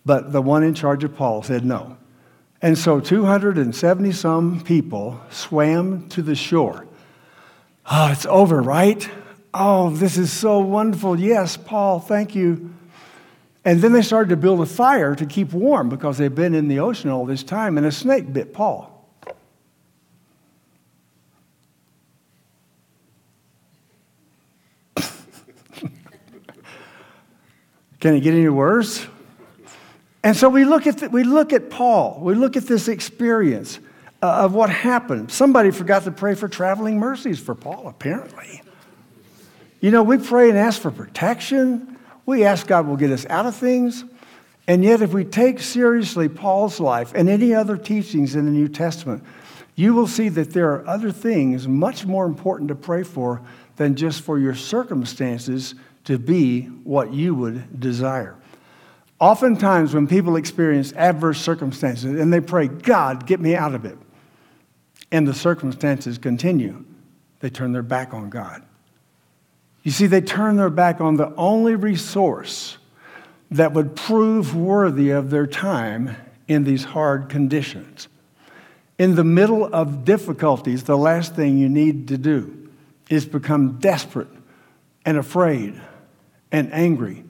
But 0.04 0.32
the 0.32 0.42
one 0.42 0.62
in 0.62 0.74
charge 0.74 1.04
of 1.04 1.16
Paul 1.16 1.42
said 1.42 1.64
no. 1.64 1.96
And 2.60 2.76
so 2.76 3.00
270 3.00 4.12
some 4.12 4.60
people 4.60 5.20
swam 5.30 6.08
to 6.10 6.20
the 6.20 6.34
shore. 6.34 6.86
Oh, 7.90 8.12
it's 8.12 8.26
over, 8.26 8.60
right? 8.60 9.08
Oh, 9.54 9.90
this 9.90 10.16
is 10.16 10.32
so 10.32 10.60
wonderful. 10.60 11.18
Yes, 11.18 11.56
Paul, 11.56 12.00
thank 12.00 12.34
you. 12.34 12.74
And 13.64 13.80
then 13.80 13.92
they 13.92 14.02
started 14.02 14.30
to 14.30 14.36
build 14.36 14.60
a 14.60 14.66
fire 14.66 15.14
to 15.14 15.26
keep 15.26 15.52
warm 15.52 15.88
because 15.88 16.18
they've 16.18 16.34
been 16.34 16.54
in 16.54 16.68
the 16.68 16.80
ocean 16.80 17.10
all 17.10 17.26
this 17.26 17.42
time, 17.42 17.78
and 17.78 17.86
a 17.86 17.92
snake 17.92 18.32
bit 18.32 18.52
Paul. 18.52 18.88
Can 28.00 28.14
it 28.14 28.20
get 28.20 28.34
any 28.34 28.48
worse? 28.48 29.06
And 30.24 30.36
so 30.36 30.48
we 30.48 30.64
look 30.64 30.86
at, 30.86 30.98
the, 30.98 31.10
we 31.10 31.24
look 31.24 31.52
at 31.52 31.70
Paul, 31.70 32.18
we 32.20 32.34
look 32.34 32.56
at 32.56 32.66
this 32.66 32.88
experience. 32.88 33.78
uh, 34.22 34.44
of 34.44 34.54
what 34.54 34.70
happened. 34.70 35.30
Somebody 35.30 35.70
forgot 35.70 36.04
to 36.04 36.12
pray 36.12 36.34
for 36.34 36.48
traveling 36.48 36.98
mercies 36.98 37.40
for 37.40 37.54
Paul, 37.54 37.88
apparently. 37.88 38.62
You 39.82 39.90
know, 39.90 40.04
we 40.04 40.16
pray 40.16 40.48
and 40.48 40.56
ask 40.56 40.80
for 40.80 40.92
protection. 40.92 41.98
We 42.24 42.44
ask 42.44 42.68
God 42.68 42.86
will 42.86 42.96
get 42.96 43.10
us 43.10 43.26
out 43.26 43.46
of 43.46 43.56
things. 43.56 44.04
And 44.68 44.84
yet, 44.84 45.02
if 45.02 45.12
we 45.12 45.24
take 45.24 45.58
seriously 45.58 46.28
Paul's 46.28 46.78
life 46.78 47.12
and 47.16 47.28
any 47.28 47.52
other 47.52 47.76
teachings 47.76 48.36
in 48.36 48.44
the 48.44 48.52
New 48.52 48.68
Testament, 48.68 49.24
you 49.74 49.92
will 49.92 50.06
see 50.06 50.28
that 50.28 50.52
there 50.52 50.72
are 50.72 50.86
other 50.86 51.10
things 51.10 51.66
much 51.66 52.06
more 52.06 52.26
important 52.26 52.68
to 52.68 52.76
pray 52.76 53.02
for 53.02 53.42
than 53.74 53.96
just 53.96 54.22
for 54.22 54.38
your 54.38 54.54
circumstances 54.54 55.74
to 56.04 56.16
be 56.16 56.62
what 56.84 57.12
you 57.12 57.34
would 57.34 57.80
desire. 57.80 58.36
Oftentimes, 59.18 59.94
when 59.94 60.06
people 60.06 60.36
experience 60.36 60.92
adverse 60.92 61.40
circumstances 61.40 62.20
and 62.20 62.32
they 62.32 62.40
pray, 62.40 62.68
God, 62.68 63.26
get 63.26 63.40
me 63.40 63.56
out 63.56 63.74
of 63.74 63.84
it, 63.84 63.98
and 65.10 65.26
the 65.26 65.34
circumstances 65.34 66.18
continue, 66.18 66.84
they 67.40 67.50
turn 67.50 67.72
their 67.72 67.82
back 67.82 68.14
on 68.14 68.30
God. 68.30 68.62
You 69.82 69.90
see, 69.90 70.06
they 70.06 70.20
turn 70.20 70.56
their 70.56 70.70
back 70.70 71.00
on 71.00 71.16
the 71.16 71.34
only 71.36 71.74
resource 71.74 72.78
that 73.50 73.72
would 73.72 73.96
prove 73.96 74.54
worthy 74.54 75.10
of 75.10 75.30
their 75.30 75.46
time 75.46 76.16
in 76.48 76.64
these 76.64 76.84
hard 76.84 77.28
conditions. 77.28 78.08
In 78.98 79.14
the 79.14 79.24
middle 79.24 79.64
of 79.64 80.04
difficulties, 80.04 80.84
the 80.84 80.96
last 80.96 81.34
thing 81.34 81.58
you 81.58 81.68
need 81.68 82.08
to 82.08 82.18
do 82.18 82.70
is 83.10 83.26
become 83.26 83.78
desperate 83.78 84.28
and 85.04 85.18
afraid 85.18 85.80
and 86.52 86.72
angry. 86.72 87.24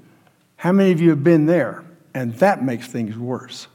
How 0.56 0.72
many 0.72 0.92
of 0.92 1.00
you 1.00 1.10
have 1.10 1.24
been 1.24 1.46
there? 1.46 1.84
And 2.14 2.34
that 2.34 2.62
makes 2.62 2.86
things 2.86 3.16
worse. 3.16 3.68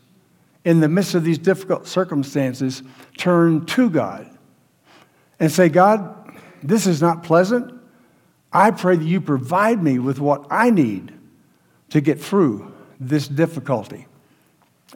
In 0.63 0.79
the 0.79 0.87
midst 0.87 1.15
of 1.15 1.23
these 1.23 1.37
difficult 1.37 1.87
circumstances, 1.87 2.83
turn 3.17 3.65
to 3.67 3.89
God 3.89 4.29
and 5.39 5.51
say, 5.51 5.69
God, 5.69 6.13
this 6.61 6.85
is 6.85 7.01
not 7.01 7.23
pleasant. 7.23 7.76
I 8.57 8.71
pray 8.71 8.95
that 8.95 9.05
you 9.05 9.21
provide 9.21 9.83
me 9.83 9.99
with 9.99 10.19
what 10.19 10.47
I 10.49 10.71
need 10.71 11.13
to 11.91 12.01
get 12.01 12.19
through 12.19 12.73
this 12.99 13.27
difficulty. 13.27 14.07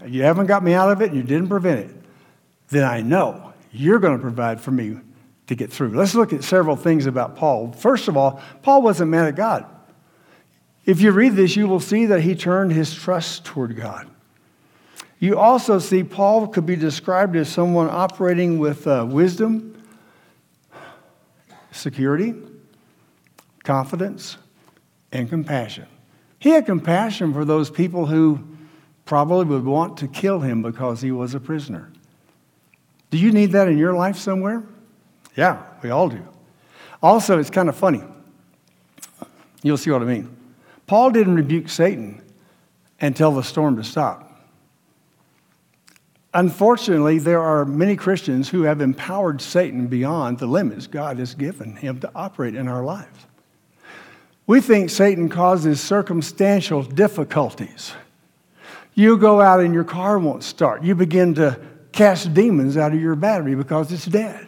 You 0.04 0.24
haven't 0.24 0.48
got 0.48 0.64
me 0.64 0.74
out 0.74 0.90
of 0.90 1.00
it, 1.04 1.14
you 1.14 1.22
didn't 1.22 1.48
prevent 1.48 1.82
it. 1.82 1.96
Then 2.70 2.84
I 2.84 3.02
know 3.02 3.54
you're 3.72 4.00
going 4.00 4.18
to 4.18 4.22
provide 4.22 4.60
for 4.60 4.72
me 4.72 4.98
to 5.46 5.54
get 5.54 5.72
through. 5.72 5.90
Let's 5.90 6.16
look 6.16 6.34
at 6.34 6.44
several 6.44 6.76
things 6.76 7.06
about 7.06 7.36
Paul. 7.36 7.72
First 7.74 8.08
of 8.08 8.18
all, 8.18 8.42
Paul 8.64 8.82
wasn't 8.82 9.12
mad 9.12 9.28
at 9.28 9.36
God. 9.36 9.68
If 10.88 11.00
you 11.00 11.12
read 11.12 11.36
this, 11.36 11.56
you 11.56 11.68
will 11.68 11.80
see 11.80 12.08
that 12.08 12.22
he 12.22 12.34
turned 12.34 12.72
his 12.72 12.92
trust 12.96 13.46
toward 13.46 13.76
God. 13.76 14.08
You 15.20 15.38
also 15.38 15.78
see 15.78 16.04
Paul 16.04 16.48
could 16.48 16.66
be 16.66 16.76
described 16.76 17.36
as 17.36 17.48
someone 17.48 17.90
operating 17.92 18.58
with 18.58 18.88
uh, 18.88 19.06
wisdom, 19.08 19.84
security, 21.72 22.34
confidence, 23.64 24.38
and 25.12 25.30
compassion. 25.30 25.88
He 26.40 26.50
had 26.50 26.66
compassion 26.66 27.34
for 27.34 27.46
those 27.46 27.70
people 27.70 28.06
who 28.06 28.48
probably 29.06 29.46
would 29.46 29.66
want 29.66 29.98
to 29.98 30.08
kill 30.08 30.40
him 30.40 30.62
because 30.62 31.02
he 31.02 31.12
was 31.12 31.36
a 31.36 31.40
prisoner. 31.40 31.92
Do 33.10 33.18
you 33.18 33.32
need 33.32 33.52
that 33.52 33.68
in 33.68 33.78
your 33.78 33.94
life 33.94 34.18
somewhere? 34.18 34.64
Yeah, 35.36 35.62
we 35.84 35.90
all 35.90 36.10
do. 36.10 36.26
Also, 37.04 37.40
it's 37.40 37.50
kind 37.50 37.70
of 37.70 37.76
funny. 37.76 38.04
You'll 39.64 39.78
see 39.78 39.92
what 39.92 40.02
I 40.02 40.06
mean. 40.06 40.36
Paul 40.88 41.12
didn't 41.12 41.36
rebuke 41.36 41.70
Satan 41.70 42.22
and 43.00 43.16
tell 43.16 43.32
the 43.32 43.44
storm 43.44 43.76
to 43.78 43.84
stop. 43.84 44.28
Unfortunately, 46.34 47.20
there 47.20 47.42
are 47.42 47.66
many 47.66 47.96
Christians 47.96 48.48
who 48.50 48.64
have 48.64 48.80
empowered 48.80 49.42
Satan 49.42 49.88
beyond 49.88 50.40
the 50.40 50.48
limits 50.48 50.88
God 50.88 51.20
has 51.20 51.36
given 51.36 51.76
him 51.76 52.00
to 52.00 52.12
operate 52.16 52.56
in 52.56 52.68
our 52.68 52.84
lives. 52.84 53.26
We 54.52 54.60
think 54.60 54.90
Satan 54.90 55.30
causes 55.30 55.80
circumstantial 55.80 56.84
difficulties. 56.84 57.94
You 58.94 59.18
go 59.18 59.40
out 59.40 59.62
and 59.62 59.74
your 59.74 59.86
car 59.86 60.20
won't 60.20 60.44
start. 60.44 60.84
You 60.84 60.94
begin 60.94 61.36
to 61.36 61.58
cast 61.94 62.34
demons 62.34 62.76
out 62.76 62.92
of 62.92 63.00
your 63.00 63.16
battery 63.16 63.56
because 63.56 63.94
it's 63.94 64.06
dead. 64.06 64.46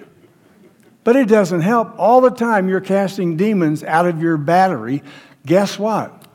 But 1.06 1.16
it 1.16 1.30
doesn't 1.30 1.62
help. 1.62 1.98
All 1.98 2.20
the 2.20 2.32
time 2.32 2.68
you're 2.68 2.82
casting 2.82 3.38
demons 3.38 3.82
out 3.82 4.06
of 4.06 4.22
your 4.22 4.36
battery, 4.36 5.04
guess 5.46 5.80
what? 5.80 6.26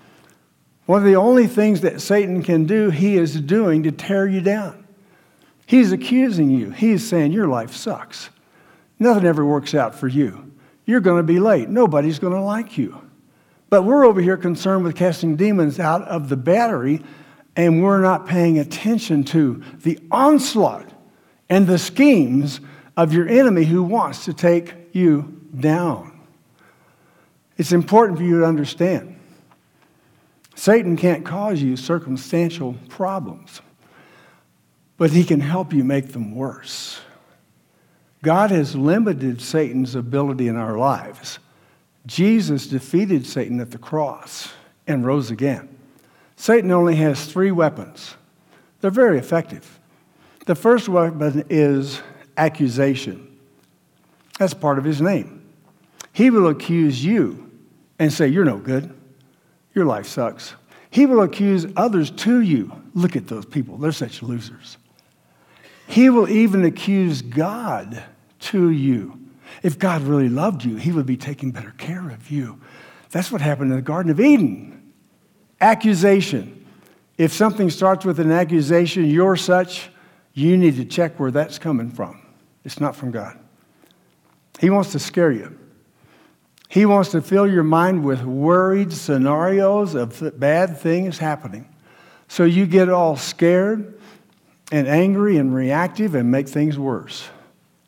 One 0.87 1.01
of 1.01 1.05
the 1.05 1.17
only 1.17 1.47
things 1.47 1.83
that 1.83 2.01
Satan 2.01 2.43
can 2.43 2.65
do, 2.65 2.89
he 2.89 3.19
is 3.19 3.39
doing 3.39 3.83
to 3.83 3.93
tear 3.93 4.27
you 4.27 4.41
down. 4.41 4.89
He's 5.67 5.93
accusing 5.93 6.49
you. 6.49 6.71
He's 6.71 7.07
saying 7.07 7.33
your 7.33 7.49
life 7.49 7.75
sucks. 7.77 8.31
Nothing 8.99 9.27
ever 9.27 9.45
works 9.45 9.75
out 9.75 9.95
for 9.95 10.09
you. 10.09 10.53
You're 10.87 11.01
going 11.01 11.19
to 11.19 11.31
be 11.31 11.39
late. 11.39 11.69
Nobody's 11.69 12.19
going 12.19 12.33
to 12.33 12.41
like 12.41 12.79
you. 12.79 13.03
But 13.71 13.83
we're 13.83 14.05
over 14.05 14.21
here 14.21 14.37
concerned 14.37 14.85
with 14.85 14.97
casting 14.97 15.37
demons 15.37 15.79
out 15.79 16.03
of 16.03 16.29
the 16.29 16.37
battery, 16.37 17.03
and 17.57 17.83
we're 17.83 18.01
not 18.01 18.27
paying 18.27 18.59
attention 18.59 19.25
to 19.25 19.63
the 19.83 19.99
onslaught 20.11 20.91
and 21.49 21.67
the 21.67 21.79
schemes 21.79 22.61
of 22.97 23.13
your 23.13 23.29
enemy 23.29 23.65
who 23.65 23.83
wants 23.83 24.25
to 24.25 24.33
take 24.33 24.75
you 24.93 25.41
down. 25.59 26.19
It's 27.57 27.73
important 27.73 28.19
for 28.19 28.25
you 28.25 28.41
to 28.41 28.47
understand 28.47 29.17
Satan 30.55 30.97
can't 30.97 31.25
cause 31.25 31.63
you 31.63 31.77
circumstantial 31.77 32.75
problems, 32.89 33.61
but 34.97 35.11
he 35.11 35.23
can 35.23 35.39
help 35.39 35.73
you 35.73 35.85
make 35.85 36.09
them 36.13 36.35
worse. 36.35 37.01
God 38.23 38.51
has 38.51 38.75
limited 38.75 39.41
Satan's 39.41 39.95
ability 39.95 40.49
in 40.49 40.57
our 40.57 40.77
lives. 40.77 41.38
Jesus 42.07 42.67
defeated 42.67 43.27
Satan 43.27 43.61
at 43.61 43.71
the 43.71 43.79
cross 43.79 44.53
and 44.87 45.05
rose 45.05 45.31
again. 45.31 45.69
Satan 46.37 46.71
only 46.71 46.97
has 46.97 47.27
three 47.27 47.51
weapons. 47.51 48.15
They're 48.81 48.91
very 48.91 49.19
effective. 49.19 49.79
The 50.47 50.55
first 50.55 50.89
weapon 50.89 51.45
is 51.51 52.01
accusation. 52.37 53.39
That's 54.39 54.55
part 54.55 54.79
of 54.79 54.85
his 54.85 55.03
name. 55.03 55.45
He 56.13 56.31
will 56.31 56.49
accuse 56.49 57.05
you 57.05 57.51
and 57.99 58.13
say, 58.13 58.29
You're 58.29 58.45
no 58.45 58.59
good. 58.59 58.95
Your 59.75 59.85
life 59.85 60.07
sucks. 60.07 60.55
He 60.91 61.07
will 61.07 61.23
accuse 61.23 61.67
others 61.77 62.11
to 62.11 62.41
you. 62.41 62.73
Look 62.95 63.17
at 63.17 63.29
those 63.29 63.45
people, 63.45 63.77
they're 63.77 63.93
such 63.93 64.23
losers. 64.23 64.79
He 65.87 66.11
will 66.11 66.29
even 66.29 66.65
accuse 66.65 67.23
God 67.23 68.03
to 68.41 68.71
you. 68.71 69.19
If 69.63 69.79
God 69.79 70.03
really 70.03 70.29
loved 70.29 70.65
you, 70.65 70.77
He 70.77 70.93
would 70.93 71.07
be 71.07 71.17
taking 71.17 71.51
better 71.51 71.75
care 71.79 72.11
of 72.11 72.31
you. 72.31 72.61
That's 73.11 73.33
what 73.33 73.41
happened 73.41 73.71
in 73.71 73.77
the 73.77 73.83
Garden 73.83 74.11
of 74.11 74.21
Eden. 74.21 74.93
Accusation. 75.61 76.67
If 77.17 77.33
something 77.33 77.71
starts 77.71 78.05
with 78.05 78.21
an 78.21 78.31
accusation, 78.31 79.07
you're 79.07 79.37
such, 79.37 79.91
you 80.35 80.57
need 80.57 80.77
to 80.77 80.85
check 80.85 81.19
where 81.19 81.31
that's 81.31 81.59
coming 81.59 81.91
from. 81.91 82.23
It's 82.65 82.81
not 82.81 82.95
from 82.95 83.11
God. 83.11 83.39
He 84.61 84.71
wants 84.71 84.93
to 84.93 84.99
scare 84.99 85.33
you. 85.33 85.59
He 86.69 86.85
wants 86.85 87.11
to 87.13 87.23
fill 87.23 87.47
your 87.51 87.63
mind 87.63 88.05
with 88.05 88.23
worried 88.23 88.93
scenarios 88.93 89.95
of 89.95 90.39
bad 90.39 90.79
things 90.79 91.19
happening. 91.19 91.67
So 92.29 92.45
you 92.45 92.67
get 92.67 92.91
all 92.91 93.17
scared 93.17 93.99
and 94.71 94.87
angry 94.87 95.39
and 95.39 95.55
reactive 95.55 96.15
and 96.15 96.31
make 96.31 96.47
things 96.47 96.79
worse. 96.79 97.27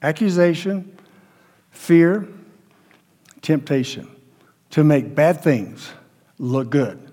Accusation, 0.03 0.97
fear, 1.81 2.29
temptation 3.41 4.07
to 4.69 4.85
make 4.85 5.15
bad 5.15 5.43
things 5.43 5.91
look 6.39 6.69
good. 6.69 7.11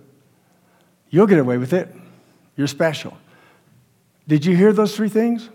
You'll 1.09 1.25
get 1.25 1.39
away 1.39 1.57
with 1.57 1.71
it. 1.71 1.95
You're 2.57 2.67
special. 2.67 3.17
Did 4.27 4.45
you 4.45 4.57
hear 4.57 4.73
those 4.73 4.93
three 4.93 5.07
things? 5.07 5.49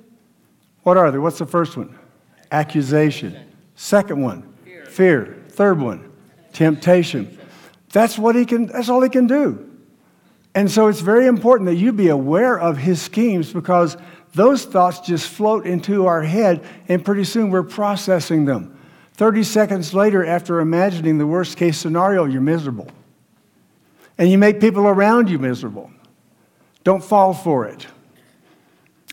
What 0.82 0.96
are 0.96 1.10
they? 1.10 1.18
What's 1.18 1.38
the 1.38 1.46
first 1.46 1.76
one? 1.76 1.96
Accusation. 2.50 3.38
Second 3.76 4.22
one, 4.22 4.50
fear. 4.86 5.44
Third 5.50 5.78
one, 5.78 6.10
temptation. 6.54 7.38
That's 7.92 8.18
what 8.18 8.34
he 8.34 8.46
can, 8.46 8.66
that's 8.66 8.88
all 8.88 9.02
he 9.02 9.10
can 9.10 9.26
do. 9.26 9.70
And 10.54 10.70
so 10.70 10.86
it's 10.86 11.00
very 11.00 11.26
important 11.26 11.68
that 11.68 11.76
you 11.76 11.92
be 11.92 12.08
aware 12.08 12.58
of 12.58 12.78
his 12.78 13.00
schemes 13.02 13.52
because 13.52 13.98
those 14.32 14.64
thoughts 14.64 15.00
just 15.00 15.28
float 15.28 15.66
into 15.66 16.06
our 16.06 16.22
head 16.22 16.64
and 16.88 17.04
pretty 17.04 17.24
soon 17.24 17.50
we're 17.50 17.62
processing 17.62 18.46
them. 18.46 18.78
30 19.22 19.44
seconds 19.44 19.94
later, 19.94 20.26
after 20.26 20.58
imagining 20.58 21.16
the 21.16 21.26
worst 21.28 21.56
case 21.56 21.78
scenario, 21.78 22.24
you're 22.24 22.40
miserable. 22.40 22.88
And 24.18 24.28
you 24.28 24.36
make 24.36 24.60
people 24.60 24.88
around 24.88 25.30
you 25.30 25.38
miserable. 25.38 25.92
Don't 26.82 27.04
fall 27.04 27.32
for 27.32 27.64
it. 27.64 27.86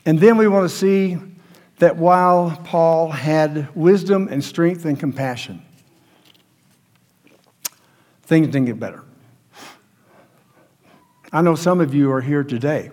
And 0.08 0.20
then 0.20 0.36
we 0.38 0.48
want 0.48 0.68
to 0.68 0.76
see 0.76 1.20
that 1.78 1.98
while 1.98 2.60
Paul 2.64 3.12
had 3.12 3.70
wisdom 3.76 4.28
and 4.32 4.44
strength 4.44 4.84
and 4.84 5.00
compassion, 5.00 5.62
things 8.24 8.48
didn't 8.48 8.66
get 8.66 8.80
better. 8.80 9.04
I 11.32 11.44
know 11.44 11.54
some 11.54 11.80
of 11.80 11.94
you 11.94 12.12
are 12.12 12.22
here 12.22 12.44
today. 12.44 12.90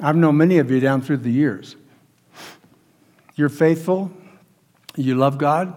I've 0.00 0.16
known 0.16 0.36
many 0.36 0.58
of 0.58 0.72
you 0.72 0.80
down 0.80 1.02
through 1.02 1.18
the 1.18 1.30
years. 1.30 1.76
You're 3.36 3.48
faithful. 3.48 4.10
You 4.96 5.14
love 5.14 5.38
God. 5.38 5.74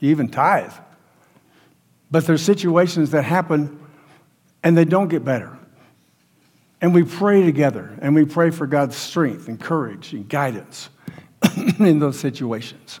you 0.00 0.10
even 0.10 0.28
tithe. 0.28 0.72
But 2.10 2.26
there's 2.26 2.42
situations 2.42 3.10
that 3.10 3.22
happen 3.22 3.80
and 4.62 4.76
they 4.76 4.84
don't 4.84 5.08
get 5.08 5.24
better. 5.24 5.56
And 6.80 6.94
we 6.94 7.02
pray 7.02 7.42
together 7.44 7.96
and 8.00 8.14
we 8.14 8.24
pray 8.24 8.50
for 8.50 8.66
God's 8.66 8.96
strength 8.96 9.48
and 9.48 9.60
courage 9.60 10.12
and 10.12 10.28
guidance 10.28 10.88
in 11.78 11.98
those 11.98 12.18
situations. 12.18 13.00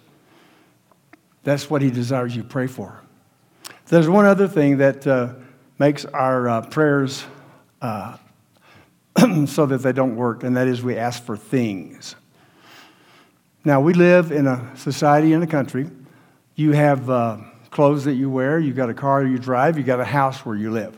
That's 1.42 1.68
what 1.68 1.82
He 1.82 1.90
desires 1.90 2.34
you 2.34 2.44
pray 2.44 2.66
for. 2.66 3.00
There's 3.86 4.08
one 4.08 4.24
other 4.24 4.48
thing 4.48 4.78
that 4.78 5.06
uh, 5.06 5.34
makes 5.78 6.04
our 6.06 6.48
uh, 6.48 6.60
prayers 6.62 7.24
uh, 7.82 8.16
so 9.46 9.66
that 9.66 9.82
they 9.82 9.92
don't 9.92 10.16
work, 10.16 10.42
and 10.42 10.56
that 10.56 10.66
is 10.66 10.82
we 10.82 10.96
ask 10.96 11.22
for 11.22 11.36
things. 11.36 12.16
Now, 13.64 13.80
we 13.80 13.94
live 13.94 14.30
in 14.30 14.46
a 14.46 14.70
society 14.76 15.32
in 15.32 15.42
a 15.42 15.46
country. 15.46 15.90
You 16.54 16.72
have 16.72 17.08
uh, 17.08 17.38
clothes 17.70 18.04
that 18.04 18.12
you 18.12 18.28
wear, 18.28 18.58
you've 18.58 18.76
got 18.76 18.90
a 18.90 18.94
car 18.94 19.24
you 19.24 19.38
drive, 19.38 19.78
you've 19.78 19.86
got 19.86 20.00
a 20.00 20.04
house 20.04 20.44
where 20.44 20.54
you 20.54 20.70
live. 20.70 20.96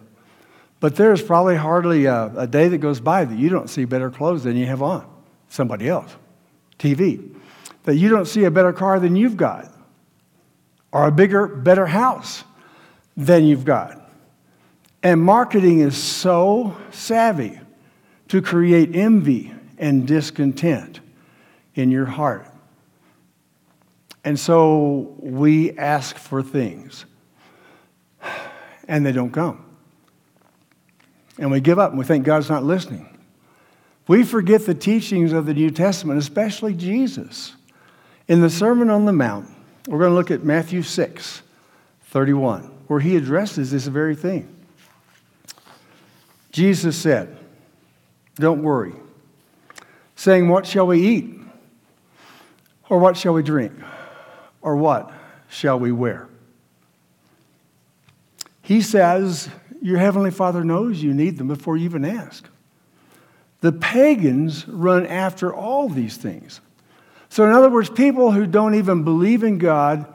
But 0.80 0.96
there's 0.96 1.22
probably 1.22 1.56
hardly 1.56 2.06
a, 2.06 2.32
a 2.36 2.46
day 2.46 2.68
that 2.68 2.78
goes 2.78 3.00
by 3.00 3.24
that 3.24 3.38
you 3.38 3.48
don't 3.48 3.70
see 3.70 3.84
better 3.84 4.10
clothes 4.10 4.42
than 4.44 4.56
you 4.56 4.66
have 4.66 4.82
on. 4.82 5.08
Somebody 5.48 5.88
else. 5.88 6.14
TV. 6.78 7.34
That 7.84 7.94
you 7.94 8.08
don't 8.08 8.26
see 8.26 8.44
a 8.44 8.50
better 8.50 8.72
car 8.72 8.98
than 8.98 9.14
you've 9.14 9.36
got, 9.36 9.72
or 10.92 11.06
a 11.06 11.12
bigger, 11.12 11.46
better 11.46 11.86
house 11.86 12.42
than 13.16 13.44
you've 13.44 13.64
got. 13.64 14.10
And 15.04 15.22
marketing 15.22 15.78
is 15.78 15.96
so 15.96 16.76
savvy 16.90 17.60
to 18.28 18.42
create 18.42 18.94
envy 18.96 19.54
and 19.78 20.06
discontent 20.06 20.98
in 21.76 21.92
your 21.92 22.06
heart. 22.06 22.48
And 24.26 24.40
so 24.40 25.14
we 25.20 25.78
ask 25.78 26.16
for 26.16 26.42
things, 26.42 27.06
and 28.88 29.06
they 29.06 29.12
don't 29.12 29.30
come. 29.30 29.64
And 31.38 31.52
we 31.52 31.60
give 31.60 31.78
up 31.78 31.90
and 31.90 31.98
we 31.98 32.04
think 32.04 32.24
God's 32.24 32.50
not 32.50 32.64
listening. 32.64 33.20
We 34.08 34.24
forget 34.24 34.66
the 34.66 34.74
teachings 34.74 35.32
of 35.32 35.46
the 35.46 35.54
New 35.54 35.70
Testament, 35.70 36.18
especially 36.18 36.74
Jesus. 36.74 37.54
In 38.26 38.40
the 38.40 38.50
Sermon 38.50 38.90
on 38.90 39.04
the 39.04 39.12
Mount, 39.12 39.48
we're 39.86 40.00
going 40.00 40.10
to 40.10 40.16
look 40.16 40.32
at 40.32 40.42
Matthew 40.42 40.82
6 40.82 41.42
31, 42.06 42.62
where 42.88 42.98
he 42.98 43.14
addresses 43.16 43.70
this 43.70 43.86
very 43.86 44.16
thing. 44.16 44.52
Jesus 46.50 46.96
said, 46.96 47.36
Don't 48.34 48.64
worry, 48.64 48.94
saying, 50.16 50.48
What 50.48 50.66
shall 50.66 50.88
we 50.88 51.00
eat? 51.00 51.32
Or 52.88 52.98
what 52.98 53.16
shall 53.16 53.32
we 53.32 53.44
drink? 53.44 53.72
Or 54.62 54.76
what 54.76 55.12
shall 55.48 55.78
we 55.78 55.92
wear? 55.92 56.28
He 58.62 58.80
says, 58.80 59.48
Your 59.80 59.98
heavenly 59.98 60.30
Father 60.30 60.64
knows 60.64 61.02
you 61.02 61.14
need 61.14 61.38
them 61.38 61.48
before 61.48 61.76
you 61.76 61.84
even 61.84 62.04
ask. 62.04 62.48
The 63.60 63.72
pagans 63.72 64.66
run 64.68 65.06
after 65.06 65.54
all 65.54 65.88
these 65.88 66.16
things. 66.16 66.60
So, 67.28 67.44
in 67.44 67.52
other 67.52 67.70
words, 67.70 67.90
people 67.90 68.32
who 68.32 68.46
don't 68.46 68.74
even 68.74 69.02
believe 69.04 69.42
in 69.42 69.58
God 69.58 70.12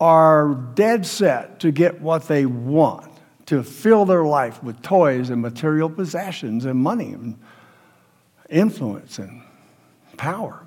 are 0.00 0.54
dead 0.74 1.04
set 1.04 1.60
to 1.60 1.70
get 1.70 2.00
what 2.00 2.26
they 2.26 2.46
want, 2.46 3.10
to 3.46 3.62
fill 3.62 4.06
their 4.06 4.24
life 4.24 4.62
with 4.62 4.80
toys 4.80 5.30
and 5.30 5.42
material 5.42 5.90
possessions 5.90 6.64
and 6.64 6.80
money 6.80 7.12
and 7.12 7.38
influence 8.48 9.18
and 9.18 9.42
power. 10.16 10.66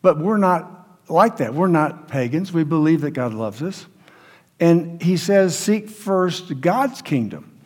But 0.00 0.18
we're 0.18 0.36
not 0.36 0.81
like 1.12 1.36
that. 1.36 1.54
We're 1.54 1.68
not 1.68 2.08
pagans. 2.08 2.52
We 2.52 2.64
believe 2.64 3.02
that 3.02 3.12
God 3.12 3.34
loves 3.34 3.62
us. 3.62 3.86
And 4.58 5.02
he 5.02 5.16
says, 5.16 5.58
Seek 5.58 5.88
first 5.88 6.60
God's 6.60 7.02
kingdom 7.02 7.60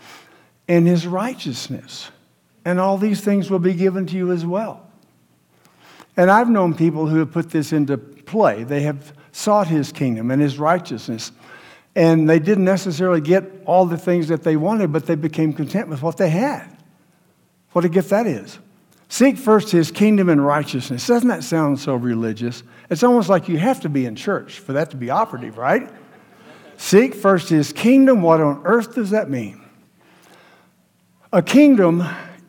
and 0.69 0.87
his 0.87 1.07
righteousness, 1.07 2.11
and 2.65 2.81
all 2.81 2.99
these 2.99 3.21
things 3.21 3.51
will 3.51 3.59
be 3.59 3.75
given 3.75 4.07
to 4.07 4.17
you 4.17 4.33
as 4.33 4.45
well. 4.45 4.91
And 6.17 6.31
I've 6.31 6.49
known 6.49 6.75
people 6.75 7.07
who 7.07 7.19
have 7.19 7.31
put 7.31 7.51
this 7.51 7.73
into 7.73 7.99
play. 7.99 8.65
They 8.65 8.81
have 8.83 9.13
sought 9.33 9.69
his 9.69 9.93
kingdom 9.93 10.31
and 10.31 10.41
his 10.41 10.59
righteousness. 10.59 11.31
And 11.95 12.29
they 12.29 12.39
didn't 12.39 12.65
necessarily 12.65 13.21
get 13.21 13.45
all 13.65 13.87
the 13.87 13.99
things 13.99 14.29
that 14.29 14.43
they 14.43 14.57
wanted, 14.57 14.93
but 14.93 15.07
they 15.07 15.15
became 15.15 15.53
content 15.53 15.89
with 15.89 16.03
what 16.03 16.17
they 16.17 16.31
had. 16.31 16.67
What 17.73 17.85
a 17.85 17.89
gift 17.89 18.11
that 18.11 18.27
is. 18.27 18.59
Seek 19.09 19.37
first 19.37 19.71
his 19.71 19.91
kingdom 19.91 20.29
and 20.29 20.45
righteousness. 20.45 21.07
Doesn't 21.07 21.29
that 21.29 21.45
sound 21.45 21.79
so 21.79 21.95
religious? 21.95 22.63
It's 22.91 23.03
almost 23.03 23.29
like 23.29 23.49
you 23.49 23.59
have 23.59 23.81
to 23.81 23.89
be 23.89 24.07
in 24.07 24.17
church 24.17 24.59
for 24.59 24.73
that 24.75 24.91
to 24.91 24.97
be 24.97 25.11
operative, 25.11 25.59
right? 25.59 25.89
Seek 26.77 27.15
first 27.15 27.49
his 27.49 27.73
kingdom. 27.73 28.21
What 28.23 28.41
on 28.41 28.63
earth 28.65 28.95
does 28.95 29.11
that 29.11 29.31
mean? 29.31 29.63
A 31.33 31.43
kingdom 31.43 32.05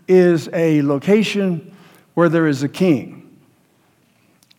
is 0.08 0.50
a 0.54 0.82
location 0.82 1.76
where 2.14 2.30
there 2.30 2.48
is 2.48 2.64
a 2.64 2.70
king, 2.70 3.38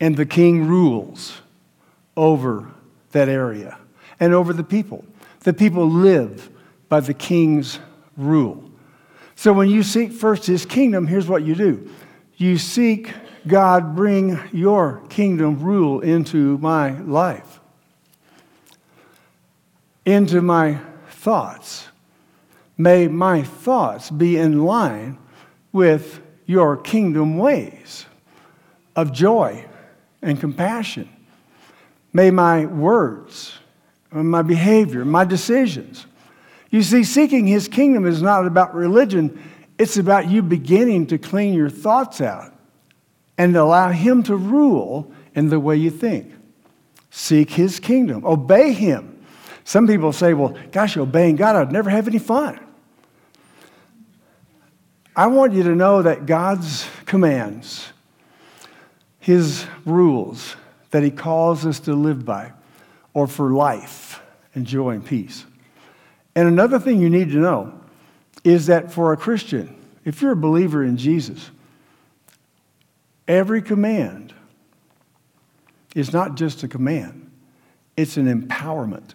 and 0.01 0.17
the 0.17 0.27
king 0.27 0.67
rules 0.67 1.41
over 2.17 2.69
that 3.13 3.29
area 3.29 3.79
and 4.21 4.33
over 4.33 4.53
the 4.53 4.65
people. 4.65 5.05
The 5.41 5.53
people 5.53 5.89
live 5.89 6.51
by 6.89 7.01
the 7.01 7.15
king's 7.15 7.79
rule. 8.17 8.68
So 9.39 9.53
when 9.53 9.71
you 9.71 9.85
seek 9.85 10.11
first 10.11 10.47
his 10.47 10.67
kingdom, 10.67 11.07
here's 11.07 11.29
what 11.29 11.45
you 11.45 11.55
do 11.55 11.89
you 12.39 12.59
seek 12.59 13.13
God, 13.47 13.95
bring 13.95 14.37
your 14.53 15.01
kingdom 15.11 15.63
rule 15.63 16.01
into 16.01 16.59
my 16.59 16.99
life, 17.03 17.61
into 20.05 20.43
my 20.43 20.81
thoughts. 21.11 21.87
May 22.77 23.07
my 23.07 23.45
thoughts 23.45 24.11
be 24.11 24.37
in 24.37 24.65
line 24.65 25.19
with 25.71 26.21
your 26.47 26.77
kingdom 26.77 27.39
ways 27.39 28.07
of 28.97 29.13
joy 29.13 29.65
and 30.21 30.41
compassion. 30.41 31.09
May 32.13 32.33
my 32.33 32.67
words, 32.67 33.57
my 34.11 34.43
behavior, 34.43 35.05
my 35.05 35.25
decisions 35.25 36.07
you 36.71 36.83
see, 36.83 37.05
seeking 37.05 37.47
his 37.47 37.69
kingdom 37.69 38.07
is 38.07 38.21
not 38.23 38.47
about 38.47 38.75
religion, 38.75 39.43
it's 39.79 39.97
about 39.97 40.29
you 40.29 40.43
beginning 40.43 41.07
to 41.07 41.19
clean 41.19 41.55
your 41.55 41.71
thoughts 41.71 42.21
out 42.21 42.53
and 43.39 43.57
allow 43.57 43.91
him 43.91 44.23
to 44.25 44.37
rule 44.37 45.13
in 45.35 45.49
the 45.49 45.61
way 45.61 45.77
you 45.77 45.91
think. 45.91 46.33
Seek 47.11 47.51
his 47.51 47.81
kingdom, 47.81 48.25
obey 48.27 48.73
him. 48.73 49.25
Some 49.65 49.87
people 49.87 50.13
say, 50.13 50.35
well, 50.35 50.57
gosh, 50.73 50.97
obeying 50.97 51.37
God, 51.37 51.57
I'd 51.57 51.73
never 51.73 51.91
have 51.91 52.09
any 52.09 52.19
fun. 52.19 52.59
I 55.15 55.27
want 55.27 55.53
you 55.53 55.63
to 55.65 55.75
know 55.75 56.03
that 56.03 56.27
God's 56.27 56.89
commands, 57.07 57.93
his 59.19 59.67
rules 59.85 60.57
that 60.91 61.03
he 61.03 61.11
calls 61.11 61.67
us 61.67 61.81
to 61.81 61.95
live 61.95 62.25
by, 62.25 62.53
or 63.15 63.27
for 63.27 63.51
life 63.51 64.23
and 64.55 64.67
joy 64.67 64.91
and 64.91 65.05
peace. 65.05 65.45
And 66.35 66.49
another 66.49 66.79
thing 66.79 67.01
you 67.01 67.11
need 67.11 67.31
to 67.31 67.39
know 67.39 67.81
is 68.45 68.67
that 68.67 68.93
for 68.93 69.13
a 69.13 69.17
Christian, 69.17 69.75
if 70.05 70.23
you're 70.23 70.33
a 70.33 70.37
believer 70.37 70.85
in 70.85 70.97
Jesus, 70.97 71.51
every 73.27 73.61
command 73.61 74.35
is 75.95 76.13
not 76.13 76.37
just 76.37 76.63
a 76.63 76.69
command, 76.69 77.31
it's 77.97 78.17
an 78.17 78.27
empowerment. 78.27 79.15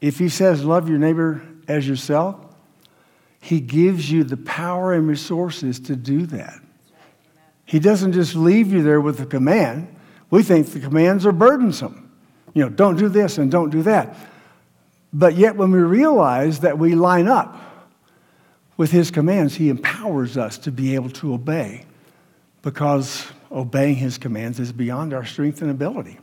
If 0.00 0.18
he 0.18 0.28
says, 0.28 0.64
Love 0.64 0.88
your 0.88 0.98
neighbor 0.98 1.42
as 1.66 1.88
yourself, 1.88 2.36
he 3.40 3.60
gives 3.60 4.10
you 4.10 4.24
the 4.24 4.36
power 4.36 4.92
and 4.92 5.08
resources 5.08 5.80
to 5.80 5.96
do 5.96 6.26
that. 6.26 6.60
He 7.64 7.78
doesn't 7.78 8.12
just 8.12 8.34
leave 8.34 8.72
you 8.72 8.82
there 8.82 9.00
with 9.00 9.20
a 9.20 9.26
command. 9.26 9.94
We 10.30 10.42
think 10.42 10.68
the 10.68 10.80
commands 10.80 11.24
are 11.24 11.32
burdensome. 11.32 12.10
You 12.52 12.64
know, 12.64 12.68
don't 12.68 12.96
do 12.96 13.08
this 13.08 13.38
and 13.38 13.50
don't 13.50 13.70
do 13.70 13.82
that. 13.82 14.16
But 15.16 15.36
yet, 15.36 15.54
when 15.54 15.70
we 15.70 15.78
realize 15.78 16.60
that 16.60 16.76
we 16.76 16.96
line 16.96 17.28
up 17.28 17.56
with 18.76 18.90
His 18.90 19.12
commands, 19.12 19.54
He 19.54 19.68
empowers 19.68 20.36
us 20.36 20.58
to 20.58 20.72
be 20.72 20.96
able 20.96 21.10
to 21.10 21.32
obey 21.32 21.86
because 22.62 23.30
obeying 23.52 23.94
His 23.94 24.18
commands 24.18 24.58
is 24.58 24.72
beyond 24.72 25.14
our 25.14 25.24
strength 25.24 25.62
and 25.62 25.70
ability. 25.70 26.18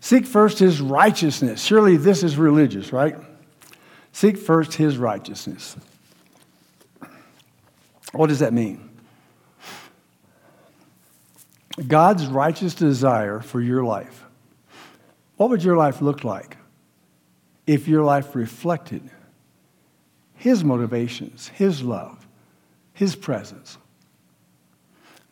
Seek 0.00 0.24
first 0.24 0.58
His 0.58 0.80
righteousness. 0.80 1.62
Surely 1.62 1.98
this 1.98 2.22
is 2.22 2.38
religious, 2.38 2.94
right? 2.94 3.16
Seek 4.12 4.38
first 4.38 4.72
His 4.72 4.96
righteousness. 4.96 5.76
What 8.12 8.28
does 8.28 8.38
that 8.38 8.54
mean? 8.54 8.88
God's 11.86 12.26
righteous 12.26 12.74
desire 12.74 13.40
for 13.40 13.60
your 13.60 13.84
life. 13.84 14.24
What 15.36 15.50
would 15.50 15.62
your 15.62 15.76
life 15.76 16.00
look 16.00 16.24
like? 16.24 16.56
If 17.70 17.86
your 17.86 18.02
life 18.02 18.34
reflected 18.34 19.00
His 20.34 20.64
motivations, 20.64 21.46
His 21.46 21.84
love, 21.84 22.26
His 22.92 23.14
presence. 23.14 23.78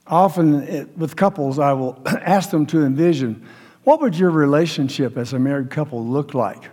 Often 0.06 0.62
it, 0.62 0.96
with 0.96 1.16
couples, 1.16 1.58
I 1.58 1.72
will 1.72 2.00
ask 2.06 2.50
them 2.50 2.64
to 2.66 2.84
envision 2.84 3.44
what 3.82 4.00
would 4.00 4.16
your 4.16 4.30
relationship 4.30 5.16
as 5.16 5.32
a 5.32 5.38
married 5.40 5.70
couple 5.70 6.06
look 6.06 6.32
like 6.32 6.70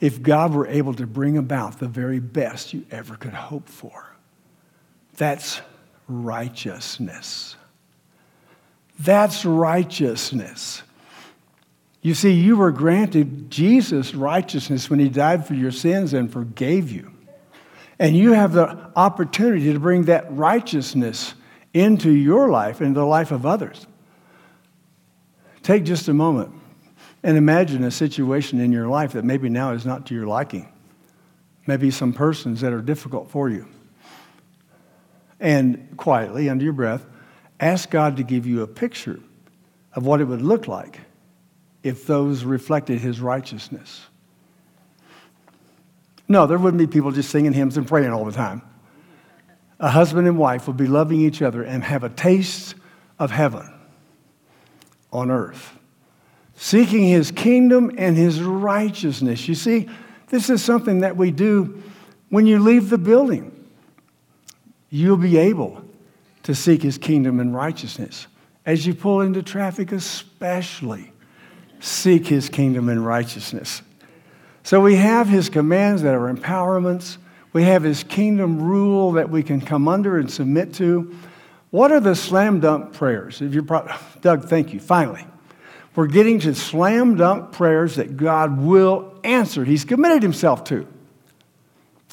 if 0.00 0.20
God 0.20 0.52
were 0.52 0.66
able 0.66 0.94
to 0.94 1.06
bring 1.06 1.36
about 1.36 1.78
the 1.78 1.86
very 1.86 2.18
best 2.18 2.74
you 2.74 2.84
ever 2.90 3.14
could 3.14 3.32
hope 3.32 3.68
for? 3.68 4.12
That's 5.16 5.60
righteousness. 6.08 7.54
That's 8.98 9.44
righteousness. 9.44 10.82
You 12.04 12.12
see, 12.12 12.32
you 12.32 12.58
were 12.58 12.70
granted 12.70 13.50
Jesus' 13.50 14.14
righteousness 14.14 14.90
when 14.90 15.00
he 15.00 15.08
died 15.08 15.46
for 15.46 15.54
your 15.54 15.70
sins 15.70 16.12
and 16.12 16.30
forgave 16.30 16.92
you. 16.92 17.10
And 17.98 18.14
you 18.14 18.32
have 18.32 18.52
the 18.52 18.90
opportunity 18.94 19.72
to 19.72 19.80
bring 19.80 20.02
that 20.04 20.30
righteousness 20.30 21.32
into 21.72 22.10
your 22.10 22.50
life 22.50 22.82
and 22.82 22.94
the 22.94 23.06
life 23.06 23.32
of 23.32 23.46
others. 23.46 23.86
Take 25.62 25.84
just 25.84 26.06
a 26.08 26.12
moment 26.12 26.52
and 27.22 27.38
imagine 27.38 27.82
a 27.82 27.90
situation 27.90 28.60
in 28.60 28.70
your 28.70 28.86
life 28.86 29.12
that 29.12 29.24
maybe 29.24 29.48
now 29.48 29.72
is 29.72 29.86
not 29.86 30.04
to 30.08 30.14
your 30.14 30.26
liking. 30.26 30.70
Maybe 31.66 31.90
some 31.90 32.12
persons 32.12 32.60
that 32.60 32.74
are 32.74 32.82
difficult 32.82 33.30
for 33.30 33.48
you. 33.48 33.66
And 35.40 35.96
quietly, 35.96 36.50
under 36.50 36.64
your 36.64 36.74
breath, 36.74 37.06
ask 37.58 37.88
God 37.88 38.18
to 38.18 38.22
give 38.22 38.44
you 38.44 38.60
a 38.60 38.66
picture 38.66 39.20
of 39.94 40.04
what 40.04 40.20
it 40.20 40.24
would 40.24 40.42
look 40.42 40.68
like 40.68 41.00
if 41.84 42.06
those 42.06 42.42
reflected 42.42 42.98
his 42.98 43.20
righteousness. 43.20 44.06
No, 46.26 46.46
there 46.46 46.58
wouldn't 46.58 46.78
be 46.78 46.86
people 46.86 47.12
just 47.12 47.30
singing 47.30 47.52
hymns 47.52 47.76
and 47.76 47.86
praying 47.86 48.10
all 48.10 48.24
the 48.24 48.32
time. 48.32 48.62
A 49.78 49.90
husband 49.90 50.26
and 50.26 50.38
wife 50.38 50.66
would 50.66 50.78
be 50.78 50.86
loving 50.86 51.20
each 51.20 51.42
other 51.42 51.62
and 51.62 51.84
have 51.84 52.02
a 52.02 52.08
taste 52.08 52.74
of 53.18 53.30
heaven 53.30 53.70
on 55.12 55.30
earth, 55.30 55.74
seeking 56.54 57.04
his 57.04 57.30
kingdom 57.30 57.92
and 57.98 58.16
his 58.16 58.42
righteousness. 58.42 59.46
You 59.46 59.54
see, 59.54 59.88
this 60.28 60.48
is 60.48 60.64
something 60.64 61.00
that 61.00 61.18
we 61.18 61.30
do 61.30 61.82
when 62.30 62.46
you 62.46 62.58
leave 62.58 62.88
the 62.88 62.98
building. 62.98 63.50
You'll 64.88 65.18
be 65.18 65.36
able 65.36 65.84
to 66.44 66.54
seek 66.54 66.82
his 66.82 66.96
kingdom 66.96 67.40
and 67.40 67.54
righteousness. 67.54 68.26
As 68.64 68.86
you 68.86 68.94
pull 68.94 69.20
into 69.20 69.42
traffic, 69.42 69.92
especially, 69.92 71.12
seek 71.84 72.26
his 72.26 72.48
kingdom 72.48 72.88
and 72.88 73.04
righteousness. 73.04 73.82
So 74.62 74.80
we 74.80 74.96
have 74.96 75.28
his 75.28 75.50
commands 75.50 76.02
that 76.02 76.14
are 76.14 76.32
empowerments. 76.32 77.18
We 77.52 77.64
have 77.64 77.82
his 77.82 78.02
kingdom 78.02 78.62
rule 78.62 79.12
that 79.12 79.28
we 79.28 79.42
can 79.42 79.60
come 79.60 79.86
under 79.86 80.18
and 80.18 80.30
submit 80.30 80.72
to. 80.74 81.14
What 81.70 81.92
are 81.92 82.00
the 82.00 82.14
slam 82.14 82.60
dunk 82.60 82.94
prayers? 82.94 83.42
If 83.42 83.52
you're 83.52 83.64
Doug, 84.20 84.44
thank 84.46 84.72
you. 84.72 84.80
Finally, 84.80 85.26
we're 85.94 86.06
getting 86.06 86.38
to 86.40 86.54
slam 86.54 87.16
dunk 87.16 87.52
prayers 87.52 87.96
that 87.96 88.16
God 88.16 88.58
will 88.58 89.18
answer. 89.22 89.64
He's 89.64 89.84
committed 89.84 90.22
himself 90.22 90.64
to. 90.64 90.86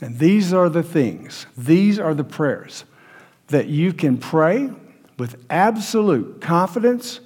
And 0.01 0.17
these 0.17 0.51
are 0.51 0.67
the 0.67 0.83
things, 0.83 1.45
these 1.55 1.99
are 1.99 2.15
the 2.15 2.23
prayers 2.23 2.85
that 3.47 3.67
you 3.67 3.93
can 3.93 4.17
pray 4.17 4.71
with 5.17 5.43
absolute 5.49 6.41
confidence 6.41 7.19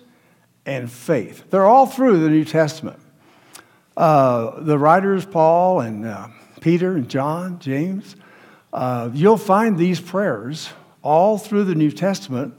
and 0.66 0.92
faith. 0.92 1.50
They're 1.50 1.66
all 1.66 1.86
through 1.86 2.20
the 2.20 2.30
New 2.30 2.46
Testament. 2.46 3.00
Uh, 3.96 4.60
the 4.62 4.78
writers, 4.78 5.26
Paul 5.26 5.82
and 5.82 6.06
uh, 6.06 6.28
Peter 6.60 6.96
and 6.96 7.10
John, 7.10 7.60
James, 7.60 8.16
uh, 8.74 9.10
you'll 9.14 9.38
find 9.38 9.78
these 9.78 10.02
prayers 10.02 10.70
all 11.02 11.38
through 11.38 11.66
the 11.66 11.76
New 11.76 11.92
Testament, 11.92 12.54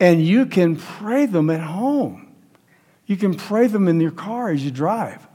and 0.00 0.24
you 0.24 0.46
can 0.46 0.76
pray 0.76 1.26
them 1.26 1.48
at 1.48 1.60
home. 1.60 2.34
You 3.06 3.16
can 3.16 3.34
pray 3.34 3.66
them 3.66 3.88
in 3.88 4.00
your 4.00 4.10
car 4.10 4.50
as 4.50 4.64
you 4.64 4.70
drive. 4.70 5.26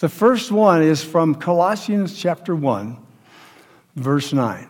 The 0.00 0.08
first 0.08 0.50
one 0.50 0.82
is 0.82 1.02
from 1.04 1.34
Colossians 1.34 2.16
chapter 2.16 2.54
1, 2.54 2.96
verse 3.96 4.32
9. 4.32 4.68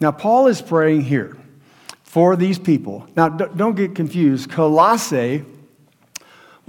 Now, 0.00 0.12
Paul 0.12 0.46
is 0.46 0.62
praying 0.62 1.02
here 1.02 1.36
for 2.02 2.36
these 2.36 2.58
people. 2.58 3.06
Now, 3.14 3.28
don't 3.28 3.76
get 3.76 3.94
confused. 3.94 4.50
Colossae 4.50 5.44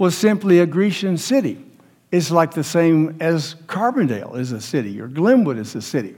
was 0.02 0.18
simply 0.18 0.58
a 0.58 0.66
Grecian 0.66 1.16
city 1.16 1.64
It's 2.10 2.32
like 2.32 2.54
the 2.54 2.64
same 2.64 3.18
as 3.20 3.54
Carbondale 3.68 4.36
is 4.36 4.50
a 4.50 4.60
city 4.60 5.00
or 5.00 5.06
Glenwood 5.06 5.58
is 5.58 5.76
a 5.76 5.80
city. 5.80 6.16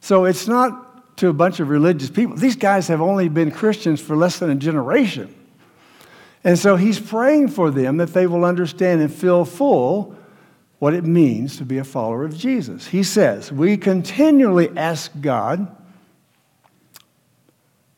So 0.00 0.24
it's 0.24 0.48
not 0.48 1.18
to 1.18 1.28
a 1.28 1.34
bunch 1.34 1.60
of 1.60 1.68
religious 1.68 2.08
people. 2.08 2.36
These 2.36 2.56
guys 2.56 2.88
have 2.88 3.02
only 3.02 3.28
been 3.28 3.50
Christians 3.50 4.00
for 4.00 4.16
less 4.16 4.38
than 4.38 4.48
a 4.48 4.54
generation. 4.54 5.34
And 6.42 6.58
so 6.58 6.76
he's 6.76 6.98
praying 6.98 7.48
for 7.48 7.70
them 7.70 7.98
that 7.98 8.14
they 8.14 8.26
will 8.26 8.46
understand 8.46 9.02
and 9.02 9.12
feel 9.12 9.44
full 9.44 10.16
what 10.78 10.94
it 10.94 11.04
means 11.04 11.58
to 11.58 11.66
be 11.66 11.76
a 11.76 11.84
follower 11.84 12.24
of 12.24 12.34
Jesus. 12.34 12.86
He 12.86 13.02
says, 13.02 13.52
We 13.52 13.76
continually 13.76 14.70
ask 14.74 15.12
God, 15.20 15.68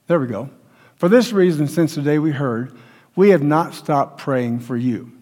there 0.08 0.18
we 0.18 0.26
go. 0.26 0.50
For 0.96 1.08
this 1.08 1.32
reason, 1.32 1.68
since 1.68 1.94
the 1.94 2.02
day 2.02 2.18
we 2.18 2.32
heard, 2.32 2.76
we 3.16 3.30
have 3.30 3.42
not 3.42 3.74
stopped 3.74 4.18
praying 4.18 4.60
for 4.60 4.76
you. 4.76 5.12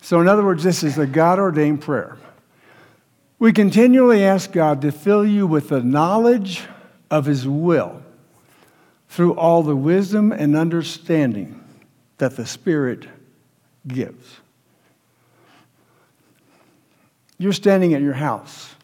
So, 0.00 0.20
in 0.20 0.28
other 0.28 0.44
words, 0.44 0.62
this 0.62 0.82
is 0.82 0.98
a 0.98 1.06
God 1.06 1.38
ordained 1.38 1.80
prayer. 1.80 2.16
We 3.38 3.52
continually 3.52 4.24
ask 4.24 4.50
God 4.52 4.82
to 4.82 4.92
fill 4.92 5.24
you 5.24 5.46
with 5.46 5.68
the 5.68 5.82
knowledge 5.82 6.64
of 7.10 7.26
His 7.26 7.46
will 7.46 8.02
through 9.08 9.34
all 9.34 9.62
the 9.62 9.76
wisdom 9.76 10.32
and 10.32 10.56
understanding 10.56 11.62
that 12.18 12.36
the 12.36 12.46
Spirit 12.46 13.06
gives. 13.86 14.36
You're 17.38 17.52
standing 17.52 17.94
at 17.94 18.02
your 18.02 18.14
house 18.14 18.74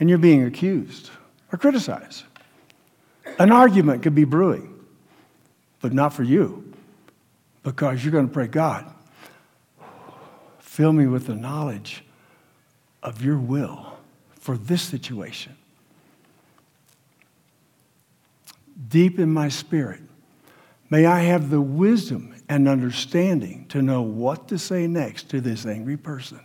and 0.00 0.08
you're 0.08 0.18
being 0.18 0.44
accused 0.44 1.10
or 1.52 1.58
criticized. 1.58 2.24
An 3.38 3.52
argument 3.52 4.02
could 4.02 4.16
be 4.16 4.24
brewing, 4.24 4.81
but 5.82 5.92
not 5.92 6.14
for 6.14 6.22
you 6.22 6.72
because 7.62 8.02
you're 8.02 8.12
going 8.12 8.26
to 8.26 8.32
pray, 8.32 8.46
God, 8.46 8.90
fill 10.60 10.92
me 10.92 11.06
with 11.06 11.26
the 11.26 11.34
knowledge 11.34 12.02
of 13.02 13.22
your 13.22 13.36
will 13.36 13.98
for 14.30 14.56
this 14.56 14.80
situation. 14.80 15.56
Deep 18.88 19.18
in 19.18 19.30
my 19.30 19.48
spirit, 19.48 20.00
may 20.88 21.04
I 21.04 21.20
have 21.20 21.50
the 21.50 21.60
wisdom 21.60 22.34
and 22.48 22.68
understanding 22.68 23.66
to 23.68 23.82
know 23.82 24.02
what 24.02 24.48
to 24.48 24.58
say 24.58 24.86
next 24.86 25.28
to 25.30 25.40
this 25.40 25.66
angry 25.66 25.96
person. 25.96 26.40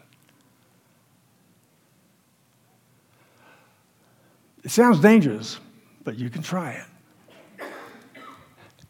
It 4.63 4.71
sounds 4.71 4.99
dangerous, 4.99 5.59
but 6.03 6.17
you 6.17 6.29
can 6.29 6.41
try 6.41 6.71
it. 6.71 6.85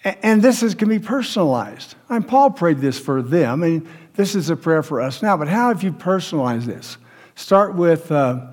And 0.03 0.41
this 0.41 0.63
is, 0.63 0.75
can 0.75 0.89
be 0.89 0.99
personalized. 0.99 1.95
And 2.09 2.27
Paul 2.27 2.51
prayed 2.51 2.79
this 2.79 2.99
for 2.99 3.21
them, 3.21 3.63
and 3.63 3.87
this 4.13 4.35
is 4.35 4.49
a 4.49 4.55
prayer 4.55 4.83
for 4.83 5.01
us 5.01 5.21
now. 5.21 5.35
But 5.37 5.47
how 5.47 5.69
have 5.69 5.83
you 5.83 5.91
personalized 5.91 6.67
this? 6.67 6.97
Start 7.35 7.75
with 7.75 8.11
uh, 8.11 8.47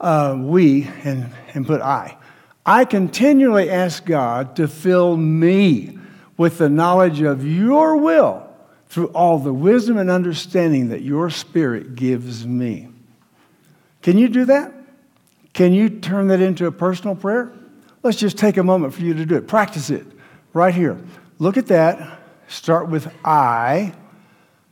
uh, 0.00 0.36
we 0.38 0.84
and, 1.04 1.32
and 1.54 1.66
put 1.66 1.80
I. 1.80 2.16
I 2.64 2.84
continually 2.84 3.70
ask 3.70 4.04
God 4.04 4.56
to 4.56 4.66
fill 4.66 5.16
me 5.16 5.98
with 6.36 6.58
the 6.58 6.68
knowledge 6.68 7.20
of 7.20 7.46
your 7.46 7.96
will 7.96 8.48
through 8.88 9.08
all 9.08 9.38
the 9.38 9.52
wisdom 9.52 9.98
and 9.98 10.10
understanding 10.10 10.88
that 10.88 11.02
your 11.02 11.30
spirit 11.30 11.94
gives 11.94 12.46
me. 12.46 12.88
Can 14.02 14.18
you 14.18 14.28
do 14.28 14.44
that? 14.46 14.72
Can 15.52 15.72
you 15.72 15.88
turn 15.88 16.28
that 16.28 16.40
into 16.40 16.66
a 16.66 16.72
personal 16.72 17.14
prayer? 17.14 17.52
Let's 18.02 18.18
just 18.18 18.36
take 18.36 18.56
a 18.56 18.62
moment 18.62 18.94
for 18.94 19.02
you 19.02 19.14
to 19.14 19.24
do 19.24 19.36
it. 19.36 19.48
Practice 19.48 19.90
it 19.90 20.06
right 20.56 20.74
here. 20.74 20.98
Look 21.38 21.56
at 21.56 21.66
that. 21.66 22.18
Start 22.48 22.88
with 22.88 23.12
I. 23.24 23.92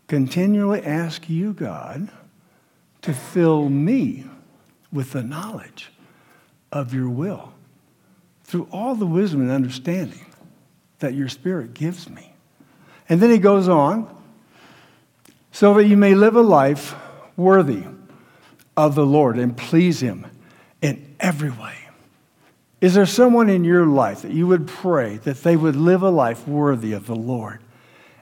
Continually 0.09 0.83
ask 0.83 1.29
you, 1.29 1.53
God, 1.53 2.11
to 3.03 3.13
fill 3.13 3.69
me 3.69 4.25
with 4.91 5.13
the 5.13 5.23
knowledge 5.23 5.93
of 6.73 6.95
your 6.95 7.09
will 7.09 7.53
through 8.45 8.67
all 8.73 8.95
the 8.95 9.07
wisdom 9.07 9.43
and 9.43 9.51
understanding 9.51 10.25
that 11.01 11.15
your 11.15 11.29
Spirit 11.29 11.75
gives 11.75 12.09
me. 12.09 12.35
And 13.09 13.21
then 13.21 13.31
he 13.31 13.39
goes 13.39 13.69
on, 13.69 14.11
so 15.53 15.75
that 15.75 15.85
you 15.85 15.97
may 15.97 16.15
live 16.15 16.35
a 16.35 16.41
life 16.41 16.95
worthy 17.37 17.85
of 18.77 18.95
the 18.95 19.05
Lord 19.07 19.39
and 19.39 19.57
please 19.57 20.01
him 20.01 20.27
in 20.81 21.15
every 21.21 21.51
way. 21.51 21.77
Is 22.85 22.93
there 22.93 23.07
someone 23.07 23.49
in 23.49 23.65
your 23.65 23.87
life 23.87 24.21
that 24.21 24.33
you 24.33 24.47
would 24.47 24.67
pray 24.67 25.17
that 25.17 25.43
they 25.43 25.57
would 25.57 25.75
live 25.75 26.03
a 26.03 26.11
life 26.11 26.47
worthy 26.47 26.93
of 26.93 27.07
the 27.07 27.15
Lord 27.15 27.61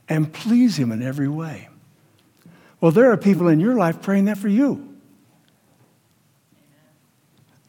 and 0.09 0.33
please 0.33 0.79
Him 0.79 0.92
in 0.92 1.03
every 1.03 1.27
way? 1.27 1.68
Well, 2.81 2.92
there 2.92 3.11
are 3.11 3.16
people 3.16 3.48
in 3.48 3.59
your 3.59 3.75
life 3.75 4.01
praying 4.01 4.27
that 4.27 4.38
for 4.38 4.46
you. 4.46 4.96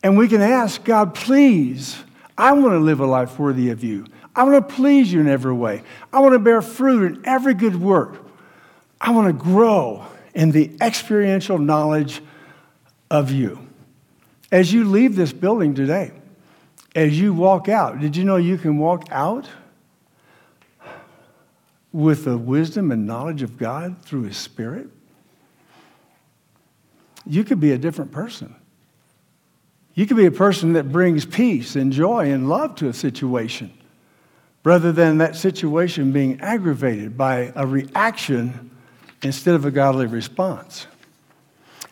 And 0.03 0.19
we 0.19 0.27
can 0.27 0.43
ask 0.43 0.83
God, 0.83 1.15
please, 1.15 1.97
I 2.37 2.51
want 2.51 2.73
to 2.73 2.79
live 2.79 2.99
a 2.99 3.07
life 3.07 3.39
worthy 3.39 3.71
of 3.71 3.83
you. 3.83 4.05
I 4.35 4.43
want 4.43 4.69
to 4.69 4.75
please 4.75 5.11
you 5.11 5.19
in 5.19 5.27
every 5.27 5.53
way. 5.53 5.81
I 6.13 6.19
want 6.19 6.33
to 6.33 6.39
bear 6.39 6.61
fruit 6.61 7.11
in 7.11 7.25
every 7.25 7.55
good 7.55 7.81
work. 7.81 8.23
I 9.01 9.09
want 9.09 9.25
to 9.25 9.33
grow 9.33 10.05
in 10.35 10.51
the 10.51 10.77
experiential 10.79 11.57
knowledge 11.57 12.21
of 13.09 13.31
you. 13.31 13.67
As 14.51 14.71
you 14.71 14.83
leave 14.83 15.15
this 15.15 15.33
building 15.33 15.73
today, 15.73 16.11
as 16.95 17.19
you 17.19 17.33
walk 17.33 17.69
out, 17.69 17.99
did 17.99 18.15
you 18.15 18.23
know 18.23 18.35
you 18.35 18.57
can 18.57 18.77
walk 18.77 19.07
out 19.11 19.47
with 21.91 22.25
the 22.25 22.37
wisdom 22.37 22.91
and 22.91 23.05
knowledge 23.05 23.41
of 23.41 23.57
God 23.57 24.01
through 24.03 24.23
His 24.23 24.37
Spirit? 24.37 24.87
You 27.25 27.43
could 27.43 27.59
be 27.59 27.71
a 27.71 27.77
different 27.77 28.11
person. 28.11 28.55
You 29.95 30.05
could 30.05 30.17
be 30.17 30.25
a 30.25 30.31
person 30.31 30.73
that 30.73 30.91
brings 30.91 31.25
peace 31.25 31.75
and 31.75 31.91
joy 31.91 32.31
and 32.31 32.49
love 32.49 32.75
to 32.75 32.89
a 32.89 32.93
situation 32.93 33.71
rather 34.63 34.91
than 34.91 35.17
that 35.19 35.35
situation 35.35 36.11
being 36.11 36.39
aggravated 36.41 37.17
by 37.17 37.51
a 37.55 37.65
reaction 37.67 38.71
instead 39.21 39.55
of 39.55 39.65
a 39.65 39.71
godly 39.71 40.05
response. 40.05 40.87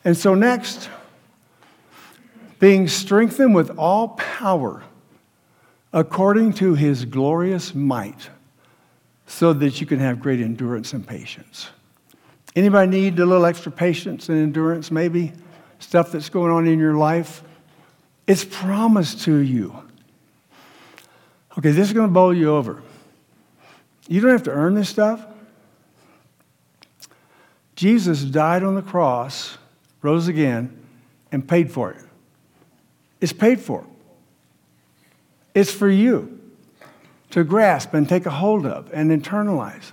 And 0.04 0.18
so, 0.18 0.34
next, 0.34 0.90
being 2.60 2.88
strengthened 2.88 3.54
with 3.54 3.78
all 3.78 4.10
power 4.10 4.84
according 5.94 6.54
to 6.54 6.74
his 6.76 7.06
glorious 7.06 7.76
might, 7.76 8.30
so 9.28 9.54
that 9.54 9.80
you 9.80 9.88
can 9.88 10.00
have 10.00 10.20
great 10.20 10.40
endurance 10.40 10.94
and 10.94 11.06
patience. 11.06 11.70
Anybody 12.56 12.90
need 12.90 13.20
a 13.20 13.26
little 13.26 13.46
extra 13.46 13.72
patience 13.72 14.30
and 14.30 14.38
endurance, 14.38 14.92
maybe? 14.92 15.32
Stuff 15.80 16.12
that's 16.12 16.30
going 16.30 16.52
on 16.52 16.68
in 16.68 16.80
your 16.80 16.96
life? 16.96 17.44
It's 18.28 18.44
promised 18.44 19.22
to 19.22 19.38
you. 19.38 19.76
Okay, 21.58 21.72
this 21.72 21.88
is 21.88 21.94
going 21.94 22.08
to 22.08 22.14
bowl 22.14 22.34
you 22.34 22.54
over. 22.56 22.82
You 24.08 24.22
don't 24.22 24.32
have 24.32 24.44
to 24.44 24.52
earn 24.52 24.76
this 24.76 24.90
stuff. 24.90 25.26
Jesus 27.76 28.24
died 28.24 28.64
on 28.64 28.76
the 28.76 28.82
cross, 28.82 29.58
rose 30.02 30.28
again, 30.28 30.78
and 31.32 31.48
paid 31.48 31.72
for 31.72 31.92
it. 31.92 32.04
It's 33.22 33.34
paid 33.34 33.60
for. 33.60 33.86
It's 35.54 35.72
for 35.72 35.90
you 35.90 36.40
to 37.32 37.44
grasp 37.44 37.94
and 37.94 38.08
take 38.08 38.26
a 38.26 38.32
hold 38.32 38.66
of 38.66 38.90
and 38.94 39.12
internalize. 39.12 39.92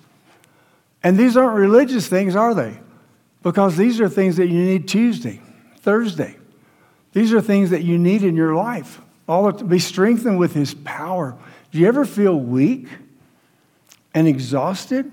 And 1.03 1.17
these 1.17 1.37
aren't 1.37 1.57
religious 1.57 2.09
things, 2.09 2.37
are 2.37 2.55
they? 2.55 2.79
Because 3.43 3.77
these 3.77 4.01
are 4.01 4.09
things 4.09 4.37
that 4.37 4.49
you 4.49 4.65
need 4.65 4.89
Tuesday, 4.89 5.41
Thursday. 5.79 6.37
These 7.13 7.33
are 7.33 7.41
things 7.41 7.71
that 7.71 7.83
you 7.83 7.99
need 7.99 8.23
in 8.25 8.37
your 8.37 8.55
life. 8.55 9.01
All 9.29 9.53
to 9.53 9.65
be 9.65 9.79
strengthened 9.79 10.39
with 10.39 10.55
his 10.55 10.75
power. 10.75 11.37
Do 11.71 11.79
you 11.79 11.87
ever 11.87 12.05
feel 12.05 12.39
weak 12.39 12.89
and 14.15 14.27
exhausted? 14.27 15.13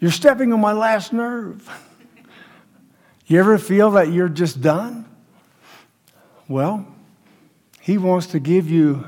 You're 0.00 0.10
stepping 0.10 0.52
on 0.52 0.60
my 0.60 0.72
last 0.72 1.12
nerve. 1.12 1.68
You 3.26 3.40
ever 3.40 3.58
feel 3.58 3.92
that 3.92 4.12
you're 4.12 4.28
just 4.28 4.60
done? 4.60 5.06
Well, 6.48 6.86
he 7.84 7.98
wants 7.98 8.28
to 8.28 8.40
give 8.40 8.70
you 8.70 9.04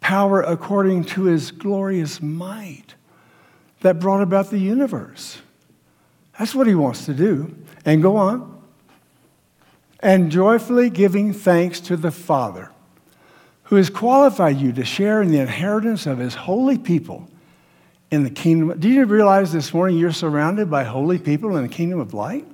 power 0.00 0.42
according 0.42 1.04
to 1.04 1.26
his 1.26 1.52
glorious 1.52 2.20
might 2.20 2.96
that 3.82 4.00
brought 4.00 4.20
about 4.20 4.50
the 4.50 4.58
universe. 4.58 5.38
That's 6.36 6.56
what 6.56 6.66
he 6.66 6.74
wants 6.74 7.06
to 7.06 7.14
do. 7.14 7.54
And 7.84 8.02
go 8.02 8.16
on. 8.16 8.60
And 10.00 10.32
joyfully 10.32 10.90
giving 10.90 11.32
thanks 11.32 11.78
to 11.82 11.96
the 11.96 12.10
Father, 12.10 12.72
who 13.62 13.76
has 13.76 13.90
qualified 13.90 14.56
you 14.56 14.72
to 14.72 14.84
share 14.84 15.22
in 15.22 15.30
the 15.30 15.38
inheritance 15.38 16.04
of 16.06 16.18
his 16.18 16.34
holy 16.34 16.78
people 16.78 17.28
in 18.10 18.24
the 18.24 18.30
kingdom. 18.30 18.76
Do 18.80 18.88
you 18.88 19.04
realize 19.04 19.52
this 19.52 19.72
morning 19.72 19.98
you're 19.98 20.10
surrounded 20.10 20.68
by 20.68 20.82
holy 20.82 21.20
people 21.20 21.56
in 21.56 21.62
the 21.62 21.72
kingdom 21.72 22.00
of 22.00 22.12
light? 22.12 22.44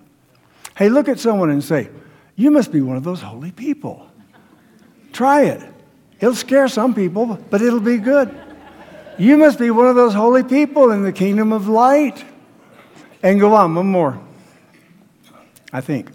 Hey, 0.77 0.91
look 0.91 1.09
at 1.09 1.19
someone 1.19 1.49
and 1.49 1.65
say, 1.65 1.89
You 2.37 2.51
must 2.51 2.71
be 2.71 2.83
one 2.83 2.99
of 2.99 3.05
those 3.05 3.23
holy 3.23 3.53
people. 3.53 4.12
Try 5.13 5.45
it. 5.45 5.63
It'll 6.21 6.35
scare 6.35 6.69
some 6.69 6.95
people, 6.95 7.39
but 7.51 7.63
it'll 7.63 7.81
be 7.81 7.99
good. 7.99 8.35
You 9.19 9.37
must 9.37 9.59
be 9.59 9.71
one 9.71 9.89
of 9.89 9.97
those 9.97 10.15
holy 10.15 10.43
people 10.43 10.91
in 10.91 11.03
the 11.03 11.13
kingdom 11.13 11.53
of 11.53 11.69
light. 11.69 12.25
And 13.23 13.39
go 13.39 13.55
on, 13.55 13.75
one 13.75 13.87
more. 13.87 14.21
I 15.73 15.81
think. 15.81 16.11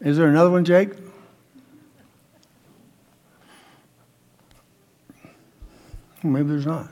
Is 0.00 0.16
there 0.16 0.28
another 0.28 0.50
one, 0.50 0.64
Jake? 0.64 0.90
Maybe 6.22 6.48
there's 6.48 6.66
not. 6.66 6.88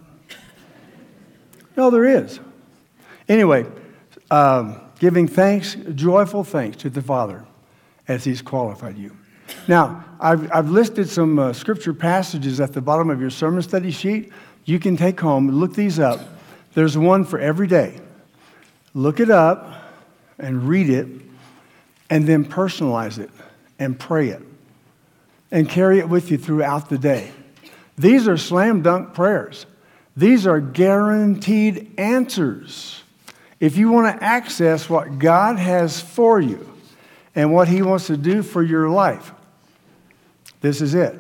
No, 1.77 1.91
there 1.91 2.05
is. 2.05 2.41
Anyway, 3.29 3.67
um, 4.31 4.81
giving 4.99 5.29
thanks, 5.29 5.77
joyful 5.95 6.45
thanks 6.45 6.79
to 6.79 6.91
the 6.91 7.03
Father 7.03 7.45
as 8.09 8.25
He's 8.25 8.41
qualified 8.41 8.97
you. 8.97 9.17
Now, 9.69 10.05
I've, 10.21 10.51
I've 10.53 10.71
listed 10.71 11.09
some 11.09 11.39
uh, 11.39 11.53
scripture 11.53 11.93
passages 11.93 12.61
at 12.61 12.73
the 12.73 12.81
bottom 12.81 13.11
of 13.11 13.21
your 13.21 13.31
sermon 13.31 13.63
study 13.63 13.91
sheet. 13.91 14.33
You 14.65 14.79
can 14.79 14.97
take 14.97 15.21
home, 15.21 15.51
look 15.51 15.75
these 15.75 15.99
up. 15.99 16.21
There's 16.75 16.97
one 16.97 17.25
for 17.25 17.39
every 17.39 17.67
day. 17.67 18.01
Look 18.95 19.21
it 19.21 19.31
up 19.31 19.73
and 20.39 20.69
read 20.69 20.91
it, 20.91 21.07
and 22.11 22.27
then 22.27 22.45
personalize 22.45 23.19
it 23.19 23.31
and 23.79 23.99
pray 23.99 24.29
it 24.29 24.43
and 25.51 25.69
carry 25.69 25.99
it 25.99 26.09
with 26.09 26.31
you 26.31 26.39
throughout 26.39 26.89
the 26.89 26.99
day. 26.99 27.31
These 27.97 28.29
are 28.29 28.37
slam 28.37 28.83
dunk 28.83 29.15
prayers. 29.15 29.67
These 30.17 30.47
are 30.47 30.61
guaranteed 30.61 31.93
answers. 31.99 33.03
If 33.61 33.77
you 33.77 33.91
want 33.91 34.15
to 34.15 34.25
access 34.25 34.89
what 34.89 35.19
God 35.19 35.59
has 35.59 36.01
for 36.01 36.41
you 36.41 36.71
and 37.35 37.53
what 37.53 37.69
He 37.69 37.83
wants 37.83 38.07
to 38.09 38.17
do 38.17 38.43
for 38.43 38.63
your 38.63 38.89
life, 38.89 39.33
this 40.67 40.81
is 40.81 40.95
it. 40.95 41.15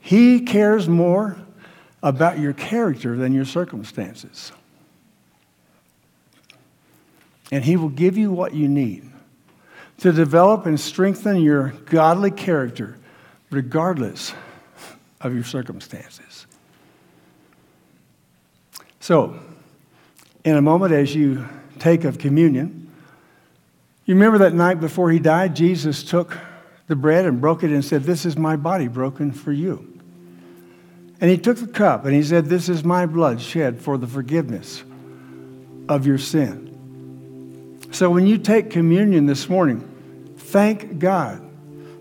He 0.00 0.40
cares 0.40 0.86
more 0.86 1.38
about 2.02 2.38
your 2.38 2.52
character 2.52 3.16
than 3.16 3.32
your 3.32 3.46
circumstances. 3.46 4.52
And 7.50 7.64
He 7.64 7.76
will 7.76 7.88
give 7.88 8.18
you 8.18 8.30
what 8.30 8.52
you 8.52 8.68
need 8.68 9.10
to 9.98 10.12
develop 10.12 10.66
and 10.66 10.78
strengthen 10.78 11.40
your 11.40 11.70
godly 11.86 12.30
character 12.30 12.98
regardless 13.50 14.34
of 15.22 15.34
your 15.34 15.44
circumstances. 15.44 16.46
So, 19.00 19.40
in 20.44 20.54
a 20.54 20.62
moment, 20.62 20.92
as 20.92 21.14
you 21.14 21.48
take 21.78 22.04
of 22.04 22.18
communion, 22.18 22.92
you 24.04 24.14
remember 24.14 24.38
that 24.38 24.52
night 24.52 24.80
before 24.80 25.10
he 25.10 25.18
died, 25.18 25.56
Jesus 25.56 26.04
took 26.04 26.36
the 26.88 26.96
bread 26.96 27.26
and 27.26 27.40
broke 27.40 27.62
it 27.62 27.70
and 27.70 27.84
said, 27.84 28.04
This 28.04 28.26
is 28.26 28.36
my 28.36 28.56
body 28.56 28.88
broken 28.88 29.30
for 29.32 29.52
you. 29.52 30.00
And 31.20 31.30
he 31.30 31.38
took 31.38 31.58
the 31.58 31.68
cup 31.68 32.04
and 32.04 32.14
he 32.14 32.22
said, 32.22 32.46
This 32.46 32.68
is 32.68 32.82
my 32.82 33.06
blood 33.06 33.40
shed 33.40 33.80
for 33.80 33.96
the 33.96 34.06
forgiveness 34.06 34.82
of 35.88 36.06
your 36.06 36.18
sin. 36.18 36.68
So 37.90 38.10
when 38.10 38.26
you 38.26 38.38
take 38.38 38.70
communion 38.70 39.26
this 39.26 39.48
morning, 39.48 39.80
thank 40.36 40.98
God 40.98 41.44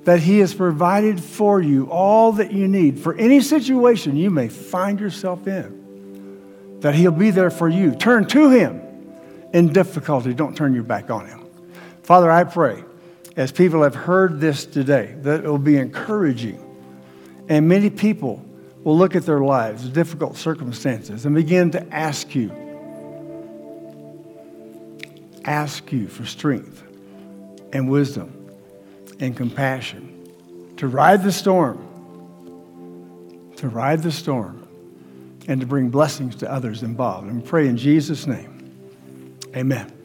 that 0.03 0.19
He 0.19 0.39
has 0.39 0.53
provided 0.53 1.21
for 1.21 1.61
you 1.61 1.89
all 1.91 2.31
that 2.33 2.53
you 2.53 2.67
need 2.67 2.99
for 2.99 3.13
any 3.15 3.41
situation 3.41 4.15
you 4.15 4.29
may 4.29 4.47
find 4.47 4.99
yourself 4.99 5.47
in. 5.47 6.79
That 6.81 6.95
He'll 6.95 7.11
be 7.11 7.31
there 7.31 7.49
for 7.49 7.67
you. 7.67 7.95
Turn 7.95 8.25
to 8.27 8.49
Him 8.49 8.81
in 9.53 9.73
difficulty. 9.73 10.33
Don't 10.33 10.55
turn 10.55 10.73
your 10.73 10.83
back 10.83 11.09
on 11.09 11.27
Him. 11.27 11.45
Father, 12.03 12.31
I 12.31 12.45
pray 12.45 12.83
as 13.37 13.51
people 13.51 13.83
have 13.83 13.95
heard 13.95 14.41
this 14.41 14.65
today, 14.65 15.15
that 15.21 15.45
it 15.45 15.47
will 15.47 15.59
be 15.59 15.77
encouraging. 15.77 16.63
And 17.47 17.69
many 17.69 17.89
people 17.89 18.43
will 18.83 18.97
look 18.97 19.15
at 19.15 19.25
their 19.25 19.41
lives, 19.41 19.87
difficult 19.87 20.35
circumstances, 20.35 21.25
and 21.25 21.35
begin 21.35 21.71
to 21.71 21.93
ask 21.93 22.33
you, 22.33 22.51
ask 25.45 25.91
you 25.91 26.07
for 26.07 26.25
strength 26.25 26.83
and 27.71 27.89
wisdom 27.89 28.33
and 29.19 29.37
compassion 29.37 30.13
to 30.77 30.87
ride 30.87 31.23
the 31.23 31.31
storm, 31.31 31.77
to 33.55 33.69
ride 33.69 34.01
the 34.01 34.11
storm, 34.11 34.67
and 35.47 35.61
to 35.61 35.67
bring 35.67 35.89
blessings 35.89 36.35
to 36.37 36.51
others 36.51 36.81
involved. 36.81 37.27
And 37.27 37.45
pray 37.45 37.67
in 37.67 37.77
Jesus' 37.77 38.25
name. 38.25 38.75
Amen. 39.55 39.96